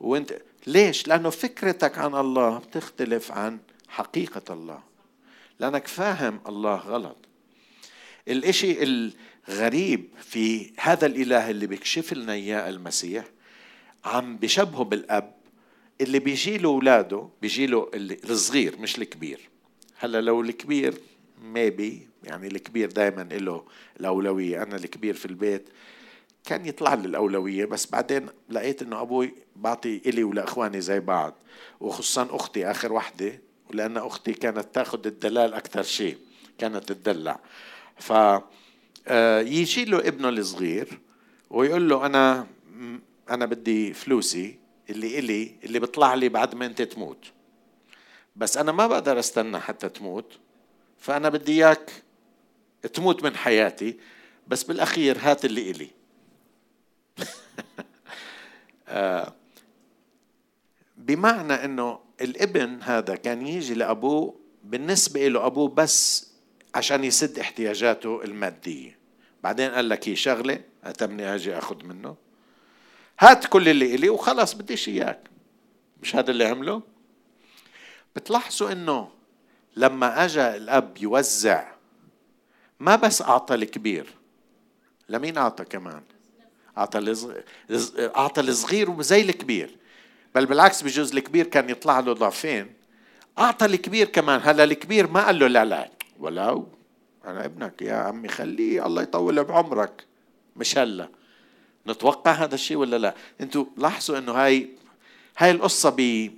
وانت 0.00 0.38
ليش؟ 0.66 1.08
لأنه 1.08 1.30
فكرتك 1.30 1.98
عن 1.98 2.14
الله 2.14 2.58
بتختلف 2.58 3.32
عن 3.32 3.58
حقيقة 3.88 4.54
الله. 4.54 4.80
لأنك 5.60 5.86
فاهم 5.86 6.40
الله 6.48 6.74
غلط. 6.76 7.16
الإشي 8.28 8.82
الغريب 8.82 10.08
في 10.20 10.72
هذا 10.78 11.06
الإله 11.06 11.50
اللي 11.50 11.66
بيكشف 11.66 12.12
لنا 12.12 12.32
إياه 12.32 12.68
المسيح 12.68 13.24
عم 14.04 14.36
بشبهه 14.36 14.84
بالأب 14.84 15.34
اللي 16.00 16.18
بيجي 16.18 16.58
له 16.58 16.68
أولاده 16.68 17.28
بيجي 17.42 17.66
له 17.66 17.90
الصغير 17.94 18.78
مش 18.78 18.98
الكبير. 18.98 19.40
هلا 19.98 20.20
لو 20.20 20.40
الكبير 20.40 20.94
ميبي 21.42 22.07
يعني 22.24 22.46
الكبير 22.46 22.90
دائما 22.90 23.22
له 23.22 23.64
الأولوية. 24.00 24.62
أنا 24.62 24.76
الكبير 24.76 25.14
في 25.14 25.26
البيت. 25.26 25.68
كان 26.44 26.66
يطلع 26.66 26.94
لي 26.94 27.06
الأولوية 27.06 27.64
بس 27.64 27.90
بعدين 27.90 28.26
لقيت 28.48 28.82
إنه 28.82 29.00
أبوي 29.00 29.34
بعطي 29.56 30.00
إلي 30.06 30.22
ولإخواني 30.22 30.80
زي 30.80 31.00
بعض 31.00 31.34
وخصوصا 31.80 32.28
أختي 32.30 32.70
آخر 32.70 32.92
وحدة 32.92 33.40
ولأن 33.70 33.96
أختي 33.96 34.32
كانت 34.32 34.74
تأخذ 34.74 35.06
الدلال 35.06 35.54
أكثر 35.54 35.82
شيء 35.82 36.18
كانت 36.58 36.92
تدلع 36.92 37.40
ف 37.96 38.12
آه، 39.08 39.40
يجي 39.40 39.84
له 39.84 39.98
ابنه 39.98 40.28
الصغير 40.28 40.98
ويقول 41.50 41.88
له 41.88 42.06
أنا 42.06 42.46
أنا 43.30 43.46
بدي 43.46 43.92
فلوسي 43.92 44.58
اللي 44.90 45.18
إلي 45.18 45.54
اللي 45.64 45.78
بيطلع 45.78 46.14
لي 46.14 46.28
بعد 46.28 46.54
ما 46.54 46.66
أنت 46.66 46.82
تموت. 46.82 47.24
بس 48.36 48.56
أنا 48.56 48.72
ما 48.72 48.86
بقدر 48.86 49.18
أستنى 49.18 49.58
حتى 49.58 49.88
تموت 49.88 50.38
فأنا 50.98 51.28
بدي 51.28 51.52
إياك 51.52 51.90
تموت 52.86 53.24
من 53.24 53.36
حياتي 53.36 53.98
بس 54.48 54.62
بالأخير 54.62 55.18
هات 55.20 55.44
اللي 55.44 55.70
إلي. 55.70 55.90
آه، 58.88 59.34
بمعنى 60.96 61.52
أنه 61.52 62.00
الابن 62.20 62.82
هذا 62.82 63.14
كان 63.14 63.46
يجي 63.46 63.74
لأبوه 63.74 64.34
بالنسبة 64.64 65.28
له 65.28 65.46
أبوه 65.46 65.68
بس 65.68 66.28
عشان 66.74 67.04
يسد 67.04 67.38
احتياجاته 67.38 68.24
المادية. 68.24 68.98
بعدين 69.42 69.70
قال 69.70 69.88
لك 69.88 70.08
هي 70.08 70.16
شغلة 70.16 70.60
أتمني 70.84 71.34
أجي 71.34 71.58
أخذ 71.58 71.84
منه. 71.84 72.16
هات 73.20 73.46
كل 73.46 73.68
اللي 73.68 73.94
إلي 73.94 74.08
وخلص 74.08 74.52
بديش 74.52 74.88
إياك. 74.88 75.20
مش 76.02 76.16
هذا 76.16 76.30
اللي 76.30 76.44
عمله؟ 76.44 76.82
بتلاحظوا 78.16 78.72
أنه 78.72 79.08
لما 79.76 80.24
اجى 80.24 80.56
الأب 80.56 80.96
يوزع 81.00 81.77
ما 82.80 82.96
بس 82.96 83.22
أعطى 83.22 83.54
الكبير 83.54 84.06
لمين 85.08 85.38
أعطى 85.38 85.64
كمان؟ 85.64 86.02
أعطى 86.78 87.14
أعطى 87.98 88.40
الصغير 88.40 89.02
زي 89.02 89.20
الكبير. 89.20 89.76
بل 90.34 90.46
بالعكس 90.46 90.82
بجوز 90.82 91.12
الكبير 91.12 91.46
كان 91.46 91.70
يطلع 91.70 92.00
له 92.00 92.12
ضعفين. 92.12 92.72
أعطى 93.38 93.66
الكبير 93.66 94.06
كمان. 94.06 94.40
هلا 94.44 94.64
الكبير 94.64 95.10
ما 95.10 95.26
قال 95.26 95.38
له 95.38 95.46
لا 95.46 95.64
لا. 95.64 95.90
ولو 96.18 96.68
أنا 97.24 97.44
ابنك 97.44 97.82
يا 97.82 97.94
عمي 97.94 98.28
خليه 98.28 98.86
الله 98.86 99.02
يطول 99.02 99.44
بعمرك. 99.44 100.04
مش 100.56 100.78
هلا. 100.78 101.08
نتوقع 101.86 102.32
هذا 102.32 102.54
الشيء 102.54 102.76
ولا 102.76 102.96
لا؟ 102.96 103.14
أنتوا 103.40 103.64
لاحظوا 103.76 104.18
إنه 104.18 104.32
هاي 104.32 104.70
هاي 105.38 105.50
القصة 105.50 105.94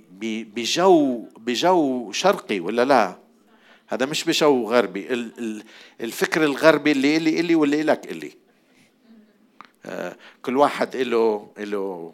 بجو 0.09 1.25
بجو 1.37 2.11
شرقي 2.11 2.59
ولا 2.59 2.85
لا؟ 2.85 3.17
هذا 3.91 4.05
مش 4.05 4.23
بجو 4.23 4.69
غربي. 4.69 5.31
الفكر 6.01 6.43
الغربي 6.43 6.91
اللي 6.91 7.17
إلي 7.17 7.39
إلي 7.39 7.55
واللي 7.55 7.81
إلك 7.81 8.11
إلي 8.11 8.31
آه، 9.85 10.15
كل 10.41 10.57
واحد 10.57 10.95
له 10.95 11.51
له 11.57 12.13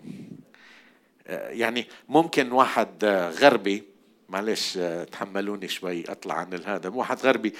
آه، 1.27 1.49
يعني 1.49 1.87
ممكن 2.09 2.51
واحد 2.51 3.05
غربي 3.39 3.83
معلش 4.29 4.77
آه، 4.77 5.03
تحملوني 5.03 5.67
شوي 5.67 6.11
أطلع 6.11 6.35
عن 6.35 6.63
هذا 6.65 6.89
واحد 6.89 7.19
غربي 7.19 7.53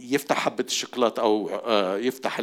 يفتح 0.00 0.38
حبة 0.38 0.64
الشوكولاتة 0.64 1.22
أو 1.22 1.50
يفتح 1.98 2.40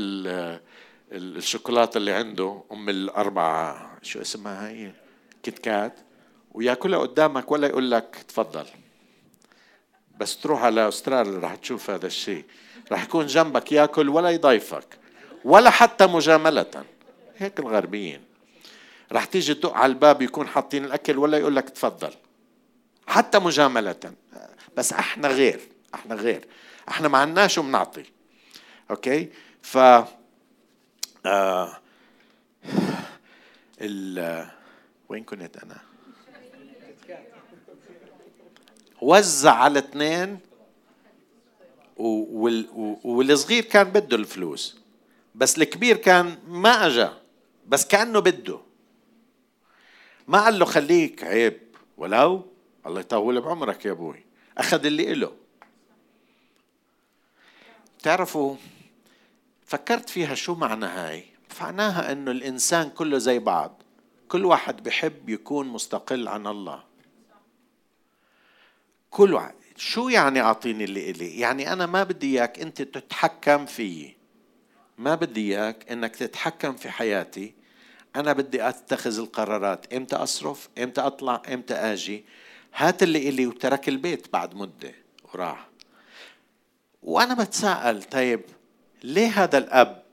الشوكولاتة 1.11 1.97
اللي 1.97 2.11
عنده 2.11 2.63
أم 2.71 2.89
الأربع 2.89 3.81
شو 4.01 4.21
اسمها 4.21 4.69
هي؟ 4.69 4.91
كيت 5.43 5.59
كات 5.59 5.99
ويأكلها 6.51 6.99
قدامك 6.99 7.51
ولا 7.51 7.67
يقول 7.67 7.91
لك 7.91 8.25
تفضل. 8.27 8.65
بس 10.21 10.37
تروح 10.37 10.63
على 10.63 10.87
أستراليا 10.87 11.39
راح 11.39 11.55
تشوف 11.55 11.89
هذا 11.89 12.07
الشيء. 12.07 12.45
راح 12.91 13.03
يكون 13.03 13.25
جنبك 13.25 13.71
ياكل 13.71 14.09
ولا 14.09 14.29
يضيفك 14.29 14.97
ولا 15.43 15.69
حتى 15.69 16.07
مجاملة. 16.07 16.85
هيك 17.37 17.59
الغربيين. 17.59 18.21
راح 19.11 19.25
تيجي 19.25 19.53
تدق 19.53 19.73
على 19.73 19.89
الباب 19.89 20.21
يكون 20.21 20.47
حاطين 20.47 20.85
الأكل 20.85 21.17
ولا 21.17 21.37
يقول 21.37 21.55
لك 21.55 21.69
تفضل. 21.69 22.13
حتى 23.07 23.39
مجاملة. 23.39 24.13
بس 24.77 24.93
إحنا 24.93 25.27
غير 25.27 25.59
إحنا 25.93 26.15
غير. 26.15 26.47
إحنا 26.89 27.07
ما 27.07 27.17
عندناش 27.17 27.57
وبنعطي 27.57 28.05
أوكي؟ 28.91 29.29
ف 29.61 29.77
آه 31.25 31.77
ال 33.81 34.47
وين 35.09 35.23
كنت 35.23 35.57
أنا؟ 35.57 35.90
وزع 39.01 39.51
على 39.53 39.79
اثنين 39.79 40.39
والصغير 41.97 43.63
كان 43.63 43.89
بده 43.89 44.17
الفلوس 44.17 44.77
بس 45.35 45.57
الكبير 45.57 45.97
كان 45.97 46.37
ما 46.47 46.87
اجا 46.87 47.17
بس 47.67 47.87
كأنه 47.87 48.19
بده. 48.19 48.59
ما 50.27 50.43
قال 50.43 50.59
له 50.59 50.65
خليك 50.65 51.23
عيب 51.23 51.59
ولو 51.97 52.45
الله 52.85 52.99
يطول 52.99 53.41
بعمرك 53.41 53.85
يا 53.85 53.91
أبوي. 53.91 54.25
أخذ 54.57 54.85
اللي 54.85 55.13
له 55.13 55.31
تعرفوا 58.03 58.55
فكرت 59.65 60.09
فيها 60.09 60.35
شو 60.35 60.55
معنى 60.55 60.85
هاي؟ 60.85 61.25
معناها 61.61 62.11
إنه 62.11 62.31
الإنسان 62.31 62.89
كله 62.89 63.17
زي 63.17 63.39
بعض. 63.39 63.81
كل 64.27 64.45
واحد 64.45 64.83
بحب 64.83 65.29
يكون 65.29 65.67
مستقل 65.67 66.27
عن 66.27 66.47
الله. 66.47 66.90
كل 69.11 69.33
واحد. 69.33 69.53
شو 69.75 70.09
يعني 70.09 70.41
أعطيني 70.41 70.83
اللي 70.83 71.09
إلي؟ 71.09 71.39
يعني 71.39 71.73
أنا 71.73 71.85
ما 71.85 72.03
بدي 72.03 72.39
إياك 72.39 72.59
أنت 72.59 72.81
تتحكم 72.81 73.65
فيي. 73.65 74.17
ما 74.97 75.15
بدي 75.15 75.57
إياك 75.57 75.91
إنك 75.91 76.15
تتحكم 76.15 76.75
في 76.75 76.89
حياتي. 76.89 77.53
أنا 78.15 78.33
بدي 78.33 78.69
أتخذ 78.69 79.19
القرارات. 79.19 79.93
إمتى 79.93 80.15
أصرف؟ 80.15 80.69
إمتى 80.77 81.01
أطلع؟ 81.01 81.41
إمتى 81.53 81.73
آجي؟ 81.73 82.25
هات 82.75 83.03
اللي 83.03 83.29
إلي 83.29 83.47
وترك 83.47 83.89
البيت 83.89 84.33
بعد 84.33 84.55
مدة 84.55 84.93
وراح. 85.23 85.67
وأنا 87.03 87.33
بتساءل 87.33 88.03
طيب 88.03 88.41
ليه 89.03 89.43
هذا 89.43 89.57
الأب 89.57 90.03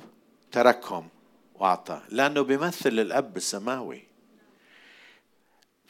تركهم 0.53 1.09
وأعطى؟ 1.55 2.03
لأنه 2.09 2.43
بيمثل 2.43 2.89
الأب 2.89 3.37
السماوي 3.37 4.09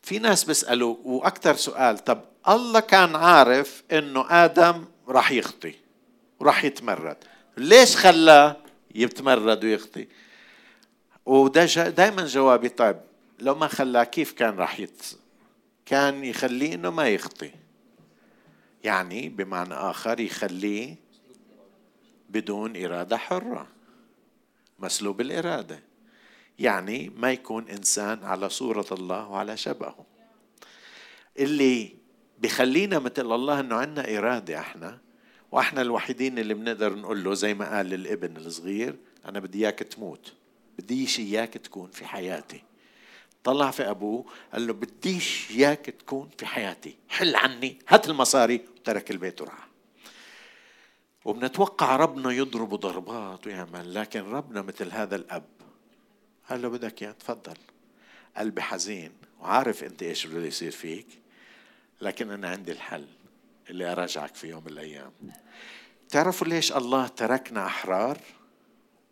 في 0.03 0.19
ناس 0.19 0.45
بيسألوا 0.45 0.97
وأكثر 1.05 1.55
سؤال 1.55 1.99
طب 1.99 2.21
الله 2.49 2.81
كان 2.81 3.17
عارف 3.17 3.83
إنه 3.93 4.45
آدم 4.45 4.85
راح 5.09 5.33
يخطي 5.33 5.75
وراح 6.41 6.65
يتمرد. 6.65 7.17
ليش 7.57 7.97
خلاه 7.97 8.57
يتمرد 8.95 9.65
ويخطي؟ 9.65 10.09
وده 11.27 11.65
دائما 11.89 12.25
جوابي 12.25 12.69
طيب 12.69 13.01
لو 13.39 13.55
ما 13.55 13.67
خلاه 13.67 14.05
كيف 14.05 14.33
كان 14.33 14.57
راح 14.57 14.81
يت 14.81 15.03
كان 15.87 16.25
يخليه 16.25 16.75
إنه 16.75 16.91
ما 16.91 17.09
يخطي؟ 17.09 17.51
يعني 18.85 19.29
بمعنى 19.29 19.75
آخر 19.75 20.21
يخليه 20.21 20.97
بدون 22.29 22.85
إرادة 22.85 23.17
حرة 23.17 23.67
مسلوب 24.79 25.21
الإرادة. 25.21 25.83
يعني 26.59 27.13
ما 27.17 27.33
يكون 27.33 27.69
إنسان 27.69 28.25
على 28.25 28.49
صورة 28.49 28.87
الله 28.93 29.29
وعلى 29.29 29.57
شبهه. 29.57 30.07
اللي 31.39 31.98
بخلينا 32.39 32.99
مثل 32.99 33.33
الله 33.33 33.61
إنه 33.61 33.77
عندنا 33.77 34.19
إرادة 34.19 34.59
إحنا 34.59 34.99
وإحنا 35.53 35.83
الوحيدين 35.83 36.39
اللي 36.39 36.55
بنقدر 36.55 36.95
نقول 36.95 37.25
له 37.25 37.35
زي 37.35 37.55
ما 37.55 37.77
قال 37.77 37.87
للإبن 37.87 38.37
الصغير 38.37 38.97
أنا 39.25 39.41
بدي 39.41 39.59
إياك 39.59 39.79
تموت 39.79 40.33
بديش 40.79 41.19
إياك 41.19 41.55
تكون 41.55 41.91
في 41.91 42.07
حياتي. 42.07 42.63
طلع 43.45 43.71
في 43.71 43.91
أبوه 43.91 44.25
قال 44.53 44.67
له 44.67 44.73
بديش 44.73 45.51
إياك 45.51 45.87
تكون 45.87 46.31
في 46.39 46.47
حياتي 46.47 46.97
حل 47.09 47.37
عني 47.37 47.79
هات 47.89 48.09
المصاري 48.09 48.61
وترك 48.77 49.11
البيت 49.11 49.41
وراح. 49.41 49.69
وبنتوقع 51.25 51.97
ربنا 51.97 52.33
يضرب 52.33 52.75
ضربات 52.75 53.47
ويعمل 53.47 53.95
لكن 53.95 54.21
ربنا 54.21 54.63
مثل 54.63 54.93
هذا 54.93 55.17
الأب 55.17 55.45
قال 56.51 56.63
له 56.63 56.69
بدك 56.69 57.03
إياه 57.03 57.13
تفضل. 57.13 57.57
قلبي 58.37 58.63
حزين 58.63 59.13
وعارف 59.41 59.85
أنت 59.85 60.03
إيش 60.03 60.27
بده 60.27 60.47
يصير 60.47 60.71
فيك؟ 60.71 61.07
لكن 62.01 62.31
أنا 62.31 62.49
عندي 62.49 62.73
الحل 62.73 63.07
اللي 63.71 63.93
أراجعك 63.93 64.35
في 64.35 64.47
يوم 64.47 64.65
من 64.65 64.73
الأيام. 64.73 65.13
تعرفوا 66.09 66.47
ليش 66.47 66.73
الله 66.73 67.07
تركنا 67.07 67.67
أحرار؟ 67.67 68.19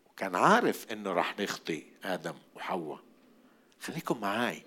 وكان 0.09 0.35
عارف 0.35 0.91
إنه 0.91 1.11
راح 1.11 1.39
نخطي 1.39 1.83
آدم 2.03 2.35
وحواء. 2.55 2.99
خليكم 3.81 4.21
معي 4.21 4.63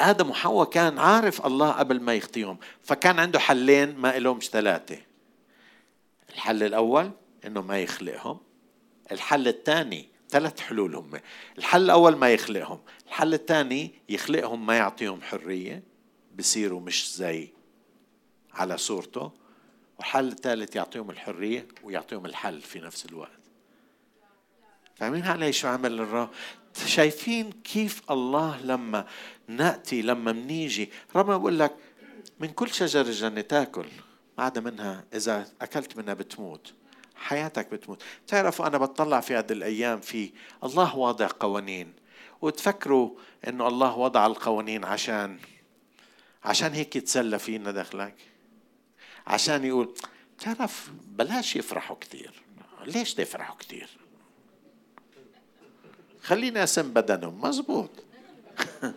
آدم 0.00 0.30
وحواء 0.30 0.68
كان 0.70 0.98
عارف 0.98 1.46
الله 1.46 1.70
قبل 1.70 2.00
ما 2.00 2.14
يخطيهم 2.14 2.58
فكان 2.82 3.18
عنده 3.18 3.38
حلين 3.38 3.96
ما 3.96 4.16
إلهمش 4.16 4.48
ثلاثة. 4.48 4.98
الحل 6.30 6.62
الأول 6.62 7.10
إنه 7.46 7.62
ما 7.62 7.78
يخلقهم. 7.80 8.38
الحل 9.12 9.48
الثاني 9.48 10.08
ثلاث 10.28 10.60
حلول 10.60 10.94
هم. 10.94 11.20
الحل 11.58 11.84
الأول 11.84 12.16
ما 12.16 12.32
يخلقهم. 12.32 12.80
الحل 13.06 13.34
الثاني 13.34 13.94
يخلقهم 14.08 14.66
ما 14.66 14.76
يعطيهم 14.76 15.22
حرية. 15.22 15.89
بصيروا 16.40 16.80
مش 16.80 17.16
زي 17.16 17.52
على 18.52 18.78
صورته 18.78 19.32
والحل 19.98 20.28
الثالث 20.28 20.76
يعطيهم 20.76 21.10
الحرية 21.10 21.68
ويعطيهم 21.82 22.26
الحل 22.26 22.60
في 22.60 22.80
نفس 22.80 23.06
الوقت. 23.06 23.40
فاهمين 24.96 25.22
علي 25.22 25.52
شو 25.52 25.68
عمل 25.68 26.00
الرب؟ 26.00 26.30
شايفين 26.86 27.52
كيف 27.52 28.02
الله 28.10 28.60
لما 28.62 29.06
نأتي 29.48 30.02
لما 30.02 30.32
منيجي 30.32 30.90
ربنا 31.16 31.36
بقول 31.36 31.58
لك 31.58 31.76
من 32.40 32.48
كل 32.48 32.70
شجر 32.70 33.00
الجنة 33.00 33.40
تأكل 33.40 33.86
ما 34.38 34.44
عدا 34.44 34.60
منها 34.60 35.04
إذا 35.14 35.46
أكلت 35.60 35.96
منها 35.96 36.14
بتموت 36.14 36.74
حياتك 37.16 37.70
بتموت. 37.72 38.02
تعرفوا 38.26 38.66
أنا 38.66 38.78
بطلع 38.78 39.20
في 39.20 39.36
هذه 39.36 39.52
الأيام 39.52 40.00
في 40.00 40.32
الله 40.64 40.96
واضع 40.96 41.28
قوانين 41.40 41.92
وتفكروا 42.42 43.10
أنه 43.48 43.68
الله 43.68 43.98
وضع 43.98 44.26
القوانين 44.26 44.84
عشان 44.84 45.38
عشان 46.44 46.72
هيك 46.72 46.96
يتسلى 46.96 47.38
فينا 47.38 47.70
دخلك. 47.70 48.14
عشان 49.26 49.64
يقول 49.64 49.94
تعرف 50.38 50.90
بلاش 51.06 51.56
يفرحوا 51.56 51.96
كثير 52.00 52.42
ليش 52.86 53.14
تفرحوا 53.14 53.56
كثير 53.56 53.88
خليني 56.22 56.64
أسم 56.64 56.92
بدنهم. 56.92 57.40
مزبوط. 57.40 57.90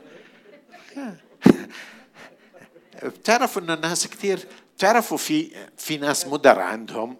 بتعرفوا 3.03 3.61
ان 3.61 3.71
الناس 3.71 4.07
كثير 4.07 4.39
بتعرفوا 4.77 5.17
في 5.17 5.49
في 5.77 5.97
ناس 5.97 6.27
مدرا 6.27 6.59
عندهم 6.59 7.17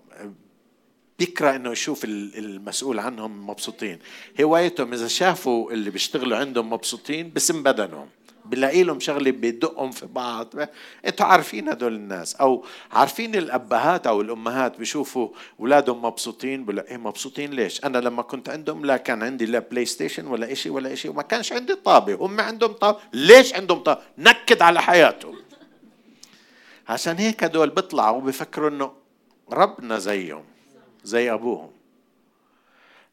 بيكره 1.20 1.56
إنه 1.56 1.72
يشوف 1.72 2.06
المسؤول 2.06 3.00
عنهم 3.00 3.50
مبسوطين. 3.50 4.00
هوايتهم 4.42 4.94
إذا 4.94 5.08
شافوا 5.08 5.72
اللي 5.72 5.90
بيشتغلوا 5.90 6.38
عندهم 6.38 6.74
مبسوطين 6.74 7.34
بسم 7.34 7.64
بدنهم. 7.64 8.10
بلاقي 8.46 8.84
لهم 8.84 9.00
شغلة 9.00 9.32
بدقهم 9.32 9.92
في 9.92 10.06
بعض. 10.06 10.54
أنتوا 11.06 11.26
عارفين 11.26 11.70
هدول 11.70 11.94
الناس 11.96 12.36
أو 12.36 12.66
عارفين 12.92 13.36
الأبهات 13.36 14.08
أو 14.08 14.22
الأمهات 14.22 14.78
بيشوفوا 14.78 15.30
أولادهم 15.60 16.06
مبسوطين 16.06 16.66
بلا 16.66 16.88
إيه 16.92 16.98
مبسوطين 16.98 17.52
ليش؟ 17.52 17.86
أنا 17.86 17.98
لما 17.98 18.22
كنت 18.22 18.50
عندهم 18.50 18.86
لا 18.86 18.98
كان 18.98 19.24
عندي 19.24 19.46
لا 19.46 19.60
PlayStation 19.60 20.28
ولا 20.28 20.54
شيء 20.54 20.72
ولا 20.72 20.96
شيء 20.96 21.12
وما 21.12 21.22
كانش 21.22 21.54
عندي 21.54 21.76
طابة. 21.76 22.16
هم 22.16 22.40
عندهم 22.40 22.72
طابة. 22.72 23.00
ليش 23.14 23.54
عندهم 23.54 23.80
طابة؟ 23.80 24.02
نكد 24.18 24.62
على 24.62 24.82
حياتهم. 24.82 25.36
عشان 26.90 27.18
هيك 27.18 27.44
هدول 27.44 27.70
بيطلعوا 27.70 28.22
بفكروا 28.22 28.70
إنه 28.70 28.92
ربنا 29.52 30.00
زيهم 30.00 30.44
زي 31.04 31.34
أبوهم. 31.34 31.72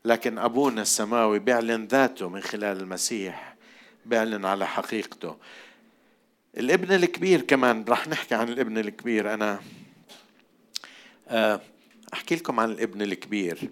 لكن 0.04 0.38
أبونا 0.38 0.82
السماوي 0.82 1.38
بيعلن 1.38 1.86
ذاته 1.86 2.28
من 2.28 2.40
خلال 2.40 2.80
المسيح. 2.80 3.49
بيعلن 4.06 4.44
على 4.44 4.66
حقيقته. 4.66 5.36
الابن 6.58 6.94
الكبير 6.94 7.40
كمان 7.40 7.84
رح 7.88 8.08
نحكي 8.08 8.34
عن 8.34 8.48
الابن 8.48 8.78
الكبير. 8.78 9.34
أنا 9.34 9.60
آه، 11.28 11.60
أحكي 12.12 12.34
لكم 12.34 12.60
عن 12.60 12.70
الابن 12.70 13.02
الكبير. 13.02 13.70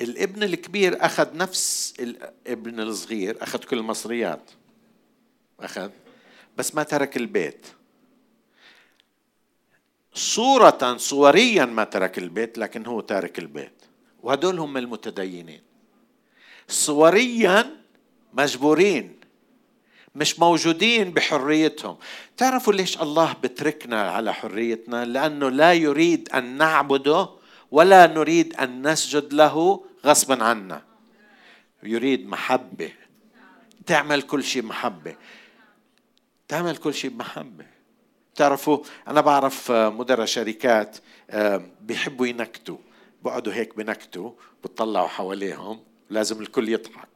الابن 0.00 0.42
الكبير 0.42 1.04
أخذ 1.04 1.36
نفس 1.36 1.94
الابن 2.00 2.80
الصغير 2.80 3.42
أخذ 3.42 3.58
كل 3.58 3.78
المصريات. 3.78 4.50
أخذ 5.60 5.90
بس 6.56 6.74
ما 6.74 6.82
ترك 6.82 7.16
البيت. 7.16 7.66
صورة 10.14 10.96
صوريا 10.96 11.64
ما 11.64 11.84
ترك 11.84 12.18
البيت 12.18 12.58
لكن 12.58 12.86
هو 12.86 13.00
تارك 13.00 13.38
البيت. 13.38 13.72
وهدول 14.22 14.58
هم 14.58 14.76
المتدينين. 14.76 15.62
صوريا 16.68 17.76
مجبورين. 18.32 19.19
مش 20.14 20.38
موجودين 20.38 21.10
بحريتهم. 21.10 21.96
تعرفوا 22.36 22.72
ليش 22.72 23.02
الله 23.02 23.32
بتركنا 23.32 24.10
على 24.10 24.34
حريتنا؟ 24.34 25.04
لأنه 25.04 25.48
لا 25.48 25.72
يريد 25.72 26.28
أن 26.34 26.56
نعبده 26.56 27.28
ولا 27.70 28.06
نريد 28.06 28.54
أن 28.54 28.88
نسجد 28.90 29.32
له 29.32 29.84
غصبا 30.06 30.44
عنا. 30.44 30.82
يريد 31.82 32.28
محبة. 32.28 32.92
تعمل 33.86 34.22
كل 34.22 34.44
شيء 34.44 34.62
محبة. 34.62 35.16
تعمل 36.48 36.76
كل 36.76 36.94
شيء 36.94 37.10
بمحبة. 37.10 37.66
تعرفوا 38.34 38.78
أنا 39.08 39.20
بعرف 39.20 39.70
مدراء 39.72 40.26
شركات 40.26 40.96
آه، 41.30 41.62
بيحبوا 41.80 42.26
ينكتوا. 42.26 42.78
بقعدوا 43.22 43.52
هيك 43.52 43.76
بنكتوا 43.76 44.32
بتطلعوا 44.64 45.08
حواليهم 45.08 45.80
لازم 46.10 46.42
الكل 46.42 46.68
يضحك. 46.68 47.08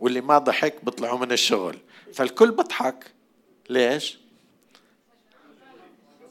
واللي 0.00 0.20
ما 0.20 0.38
ضحك 0.38 0.84
بيطلعوا 0.84 1.18
من 1.18 1.32
الشغل. 1.32 1.78
فالكل 2.14 2.50
بضحك 2.50 3.12
ليش؟ 3.70 4.18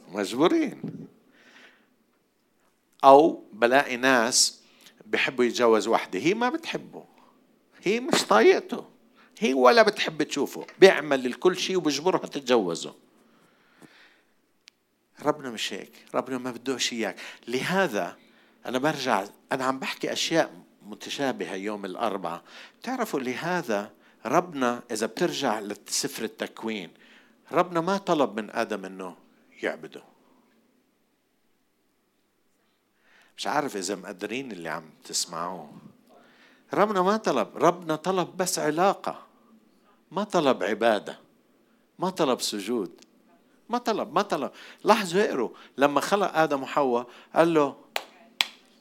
مجبورين. 0.08 0.82
أو 3.04 3.44
بلاقي 3.52 3.96
ناس 3.96 4.60
بحبوا 5.06 5.44
يتجوز 5.44 5.88
وحدة. 5.88 6.18
هي 6.18 6.34
ما 6.34 6.48
بتحبه. 6.48 7.04
هي 7.82 8.00
مش 8.00 8.24
طايقته. 8.24 8.84
هي 9.38 9.54
ولا 9.54 9.82
بتحب 9.82 10.22
تشوفه. 10.22 10.66
بيعمل 10.78 11.26
الكل 11.26 11.56
شيء 11.56 11.76
وبجبرها 11.76 12.26
تتجوزه. 12.26 12.94
ربنا 15.22 15.50
مش 15.50 15.72
هيك. 15.72 15.92
ربنا 16.14 16.38
ما 16.38 16.50
بدوش 16.50 16.92
إياك. 16.92 17.16
لهذا 17.48 18.16
أنا 18.66 18.78
برجع 18.78 19.24
أنا 19.52 19.64
عم 19.64 19.78
بحكي 19.78 20.12
أشياء 20.12 20.69
متشابهة 20.82 21.54
يوم 21.54 21.84
الأربعاء. 21.84 22.42
تعرفوا 22.82 23.20
لهذا 23.20 23.90
ربنا 24.26 24.82
إذا 24.90 25.06
بترجع 25.06 25.60
لسفر 25.60 26.24
التكوين 26.24 26.90
ربنا 27.52 27.80
ما 27.80 27.96
طلب 27.96 28.40
من 28.40 28.50
آدم 28.50 28.84
إنه 28.84 29.16
يعبده. 29.62 30.02
مش 33.36 33.46
عارف 33.46 33.76
إذا 33.76 33.94
مقدرين 33.94 34.52
اللي 34.52 34.68
عم 34.68 34.90
تسمعوه. 35.04 35.72
ربنا 36.74 37.02
ما 37.02 37.16
طلب 37.16 37.56
ربنا 37.56 37.96
طلب 37.96 38.36
بس 38.36 38.58
علاقة. 38.58 39.26
ما 40.10 40.24
طلب 40.24 40.62
عبادة. 40.62 41.18
ما 41.98 42.10
طلب 42.10 42.40
سجود. 42.40 43.04
ما 43.68 43.78
طلب 43.78 44.14
ما 44.14 44.22
طلب. 44.22 44.50
لاحظوا 44.84 45.24
اقروا 45.24 45.50
لما 45.78 46.00
خلق 46.00 46.36
آدم 46.36 46.62
وحواء 46.62 47.06
قال 47.34 47.54
له 47.54 47.76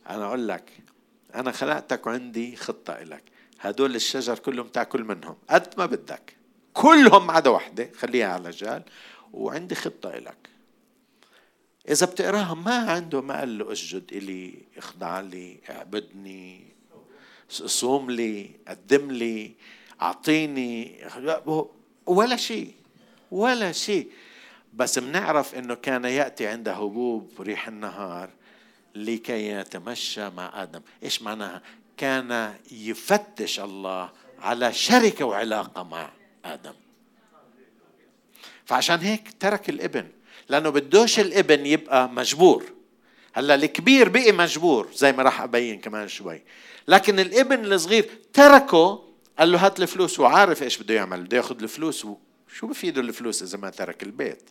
أنا 0.09 0.25
أقول 0.25 0.47
لك 0.47 0.83
أنا 1.35 1.51
خلقتك 1.51 2.07
وعندي 2.07 2.55
خطة 2.55 3.03
لك 3.03 3.23
هدول 3.59 3.95
الشجر 3.95 4.39
كلهم 4.39 4.67
تاكل 4.67 5.03
منهم. 5.03 5.35
قد 5.49 5.73
ما 5.77 5.85
بدك. 5.85 6.35
كلهم 6.73 7.31
عدا 7.31 7.49
وحدة. 7.49 7.89
خليها 7.95 8.27
على 8.27 8.49
جال. 8.49 8.83
وعندي 9.33 9.75
خطة 9.75 10.09
لك 10.09 10.49
إذا 11.89 12.05
بتقراها 12.05 12.53
ما 12.53 12.91
عنده 12.91 13.21
ما 13.21 13.39
قال 13.39 13.57
له 13.57 13.71
أسجد 13.71 14.03
إلي 14.11 14.53
اخضع 14.77 15.19
لي 15.19 15.59
اعبدني 15.69 16.67
صوم 17.49 18.11
لي 18.11 18.51
قدم 18.67 19.11
لي 19.11 19.55
أعطيني. 20.01 21.01
ولا 22.05 22.35
شيء. 22.35 22.73
ولا 23.31 23.71
شيء. 23.71 24.11
بس 24.73 24.99
بنعرف 24.99 25.55
إنه 25.55 25.75
كان 25.75 26.05
يأتي 26.05 26.47
عند 26.47 26.67
هبوب 26.67 27.31
ريح 27.39 27.67
النهار. 27.67 28.29
لكي 28.95 29.47
يتمشى 29.47 30.29
مع 30.29 30.63
آدم. 30.63 30.81
إيش 31.03 31.21
معناها؟ 31.21 31.61
كان 31.97 32.55
يفتش 32.71 33.59
الله 33.59 34.09
على 34.39 34.73
شركة 34.73 35.25
وعلاقة 35.25 35.83
مع 35.83 36.11
آدم. 36.45 36.73
فعشان 38.65 38.99
هيك 38.99 39.33
ترك 39.39 39.69
الابن 39.69 40.07
لأنه 40.49 40.69
بدوش 40.69 41.19
الابن 41.19 41.65
يبقى 41.65 42.09
مجبور. 42.09 42.63
هلأ 43.33 43.55
الكبير 43.55 44.09
بقي 44.09 44.31
مجبور 44.31 44.87
زي 44.93 45.11
ما 45.11 45.23
راح 45.23 45.41
أبين 45.41 45.79
كمان 45.79 46.07
شوي. 46.07 46.41
لكن 46.87 47.19
الابن 47.19 47.73
الصغير 47.73 48.09
تركه 48.33 49.03
قال 49.39 49.51
له 49.51 49.65
هات 49.65 49.79
الفلوس 49.79 50.19
وعارف 50.19 50.63
إيش 50.63 50.77
بده 50.77 50.93
يعمل 50.93 51.23
بده 51.23 51.37
ياخذ 51.37 51.61
الفلوس. 51.61 52.07
شو 52.53 52.67
بفيده 52.67 53.01
الفلوس 53.01 53.43
إذا 53.43 53.57
ما 53.57 53.69
ترك 53.69 54.03
البيت؟ 54.03 54.49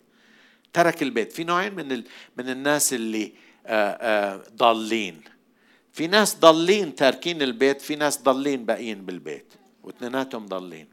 ترك 0.73 1.03
البيت. 1.03 1.33
في 1.33 1.45
نوعين 1.45 1.75
من 1.75 1.93
ال... 1.93 2.05
من 2.37 2.49
الناس 2.49 2.93
اللي 2.93 3.33
ضالين. 4.57 5.21
في 5.93 6.07
ناس 6.07 6.37
ضالين 6.37 6.95
تاركين 6.95 7.43
البيت 7.43 7.81
في 7.81 7.97
ناس 7.97 8.23
ضالين 8.23 8.65
باقيين 8.65 9.05
بالبيت 9.07 9.53
واثنيناتهم 9.83 10.47
ضالين. 10.47 10.87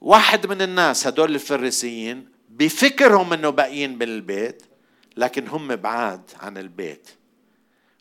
واحد 0.00 0.46
من 0.46 0.62
الناس 0.62 1.06
هدول 1.06 1.34
الفريسيين 1.34 2.28
بفكرهم 2.48 3.32
إنه 3.32 3.50
باقيين 3.50 3.98
بالبيت 3.98 4.62
لكن 5.16 5.48
هم 5.48 5.76
بعاد 5.76 6.30
عن 6.40 6.58
البيت 6.58 7.08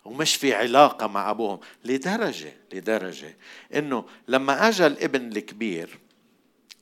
ومش 0.05 0.35
في 0.35 0.53
علاقة 0.53 1.07
مع 1.07 1.29
أبوهم. 1.29 1.59
لدرجة 1.85 2.53
لدرجة 2.73 3.37
إنه 3.75 4.05
لما 4.27 4.67
أجى 4.69 4.87
الابن 4.87 5.27
الكبير 5.37 5.99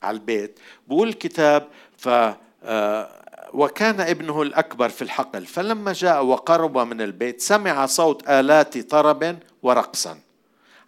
على 0.02 0.14
البيت 0.14 0.58
بقول 0.88 1.08
الكتاب 1.08 1.68
ف 1.96 2.08
آه، 2.64 3.21
وكان 3.54 4.00
ابنه 4.00 4.42
الأكبر 4.42 4.88
في 4.88 5.02
الحقل 5.02 5.46
فلما 5.46 5.92
جاء 5.92 6.24
وقرب 6.24 6.78
من 6.78 7.00
البيت 7.00 7.40
سمع 7.40 7.86
صوت 7.86 8.28
آلات 8.28 8.78
طرب 8.78 9.38
ورقصا. 9.62 10.18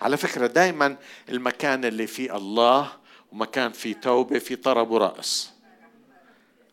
على 0.00 0.16
فكرة 0.16 0.46
دائما 0.46 0.96
المكان 1.28 1.84
اللي 1.84 2.06
فيه 2.06 2.36
الله 2.36 2.92
ومكان 3.32 3.72
فيه 3.72 3.94
توبة 3.94 4.38
في 4.38 4.56
طرب 4.56 4.90
ورقص. 4.90 5.52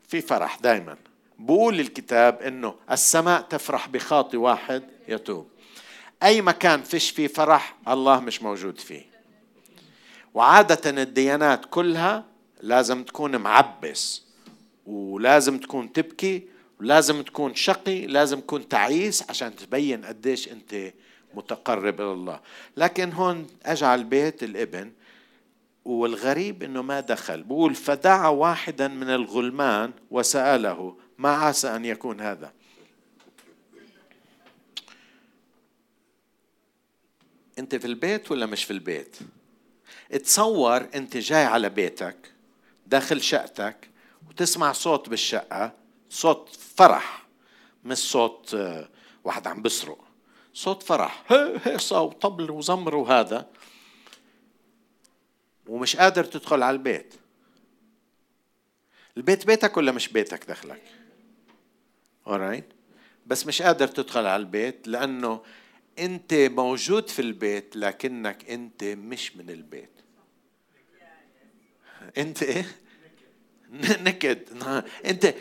في 0.08 0.22
فرح 0.22 0.60
دائما 0.60 0.98
بقول 1.40 1.80
الكتاب 1.80 2.42
إنه 2.42 2.76
السماء 2.92 3.42
تفرح 3.42 3.90
بخاطي 3.90 4.38
واحد 4.38 4.84
يتوب. 5.08 5.48
أي 6.24 6.42
مكان 6.42 6.84
فيش 6.84 7.10
فيه 7.10 7.28
فرح 7.28 7.76
الله 7.88 8.20
مش 8.20 8.42
موجود 8.42 8.80
فيه. 8.80 9.06
وعادة 10.34 10.90
الديانات 11.02 11.66
كلها 11.66 12.24
لازم 12.62 13.04
تكون 13.04 13.38
معبس. 13.38 14.31
ولازم 14.92 15.58
تكون 15.58 15.94
تبكي 15.94 16.48
ولازم 16.80 17.22
تكون 17.22 17.56
شقي 17.56 18.08
لازم 18.08 18.40
تكون 18.40 18.68
تعيس 18.68 19.30
عشان 19.30 19.56
تبين 19.56 20.06
قديش 20.06 20.52
أنت 20.52 20.94
متقرب 21.34 22.02
إلى 22.02 22.12
الله. 22.12 22.40
لكن 22.78 23.12
هون 23.12 23.48
اجى 23.66 23.96
البيت 23.96 24.44
الإبن 24.44 24.92
والغريب 25.86 26.64
إنه 26.64 26.82
ما 26.82 27.00
دخل. 27.00 27.44
بقول 27.44 27.76
فدعا 27.76 28.28
واحدا 28.28 28.88
من 28.88 29.10
الغلمان 29.10 29.92
وسأله 30.12 30.98
ما 31.18 31.30
عسى 31.30 31.76
أن 31.76 31.86
يكون 31.86 32.22
هذا؟ 32.22 32.54
أنت 37.60 37.76
في 37.76 37.86
البيت 37.86 38.32
ولا 38.32 38.46
مش 38.46 38.64
في 38.64 38.72
البيت؟ 38.72 39.18
تصور 40.24 40.88
أنت 40.96 41.18
جاي 41.18 41.46
على 41.46 41.70
بيتك 41.70 42.32
داخل 42.88 43.22
شقتك 43.22 43.91
وتسمع 44.32 44.72
صوت 44.72 45.10
بالشقة 45.10 45.74
صوت 46.10 46.50
فرح 46.76 47.28
مش 47.84 47.98
صوت 47.98 48.54
آه، 48.54 48.90
واحد 49.24 49.48
عم 49.48 49.62
بسرق. 49.62 50.04
صوت 50.54 50.84
فرح. 50.84 51.24
هيصة 51.66 52.02
وطبل 52.02 52.52
وزمر 52.52 52.96
وهذا. 52.96 53.50
ومش 55.68 55.96
قادر 55.96 56.24
تدخل 56.24 56.64
على 56.64 56.76
البيت. 56.76 57.14
البيت 59.18 59.46
بيتك 59.46 59.78
ولا 59.78 59.92
مش 59.92 60.08
بيتك 60.08 60.46
دخلك؟ 60.46 60.82
Alright. 62.28 62.74
بس 63.28 63.48
مش 63.48 63.62
قادر 63.62 63.88
تدخل 63.88 64.26
على 64.26 64.36
البيت 64.36 64.88
لأنه 64.88 65.42
أنت 66.00 66.34
موجود 66.34 67.10
في 67.10 67.22
البيت 67.22 67.76
لكنك 67.76 68.50
أنت 68.50 68.84
مش 68.84 69.36
من 69.36 69.50
البيت. 69.50 70.02
أنت 72.18 72.44
إيه؟ 72.44 72.81
نكد. 74.08 74.40
أنت 75.06 75.36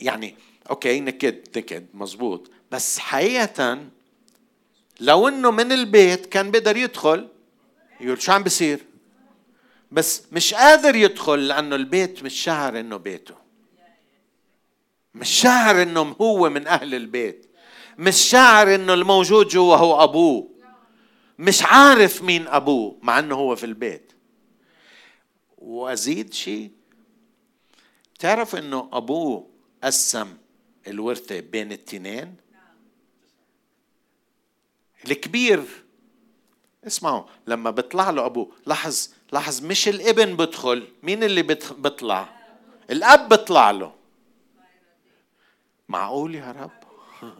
يعني 0.00 0.36
أوكي 0.70 1.00
نكد 1.00 1.58
نكد 1.58 1.86
مزبوط 1.94 2.50
بس 2.70 2.98
حقيقة 2.98 3.78
لو 5.00 5.28
انه 5.28 5.50
من 5.50 5.72
البيت 5.72 6.26
كان 6.26 6.50
بيقدر 6.50 6.76
يدخل 6.76 7.28
يقول 8.00 8.22
شو 8.22 8.32
عم 8.32 8.42
بصير؟ 8.42 8.80
بس 9.92 10.22
مش 10.32 10.54
قادر 10.54 10.96
يدخل 10.96 11.48
لأنه 11.48 11.76
البيت 11.76 12.22
مش 12.22 12.34
شعر 12.34 12.80
إنه 12.80 12.96
بيته. 12.96 13.34
مش 15.14 15.28
شعر 15.28 15.82
إنه 15.82 16.00
هو 16.20 16.50
من 16.50 16.66
أهل 16.66 16.94
البيت. 16.94 17.46
مش 17.98 18.16
شعر 18.16 18.74
إنه 18.74 18.94
الموجود 18.94 19.48
جوا 19.48 19.76
هو 19.76 20.04
أبوه. 20.04 20.50
مش 21.38 21.62
عارف 21.62 22.22
مين 22.22 22.48
أبوه 22.48 22.98
مع 23.02 23.18
إنه 23.18 23.34
هو 23.34 23.56
في 23.56 23.66
البيت. 23.66 24.12
وأزيد 25.58 26.34
شيء 26.34 26.70
تعرف 28.20 28.56
إنه 28.56 28.88
أبوه 28.92 29.46
قسم 29.84 30.36
الورثة 30.86 31.40
بين 31.40 31.72
التنين؟ 31.72 32.36
الكبير. 35.04 35.64
اسمعوا 36.86 37.24
لما 37.46 37.70
بيطلع 37.70 38.10
له 38.10 38.26
أبوه 38.26 38.52
لاحظ 38.66 39.08
لاحظ 39.32 39.64
مش 39.64 39.88
الابن 39.88 40.36
بدخل 40.36 40.88
مين 41.02 41.24
اللي 41.24 41.42
بيطلع؟ 41.78 42.28
الأب 42.90 43.28
بيطلع 43.28 43.70
له. 43.70 43.94
معقول 45.88 46.34
يا 46.34 46.52
رب؟ 46.52 46.70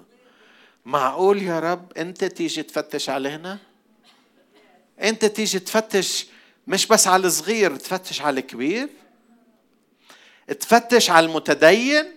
معقول 0.84 1.42
يا 1.42 1.60
رب؟ 1.60 1.92
أنت 1.92 2.24
تيجي 2.24 2.62
تفتش 2.62 3.10
علينا 3.10 3.58
أنت 5.00 5.24
تيجي 5.24 5.58
تفتش 5.58 6.26
مش 6.66 6.86
بس 6.86 7.06
على 7.06 7.26
الصغير 7.26 7.76
تفتش 7.76 8.20
على 8.20 8.40
الكبير؟ 8.40 8.88
تفتش 10.54 11.10
على 11.10 11.26
المتدين 11.26 12.16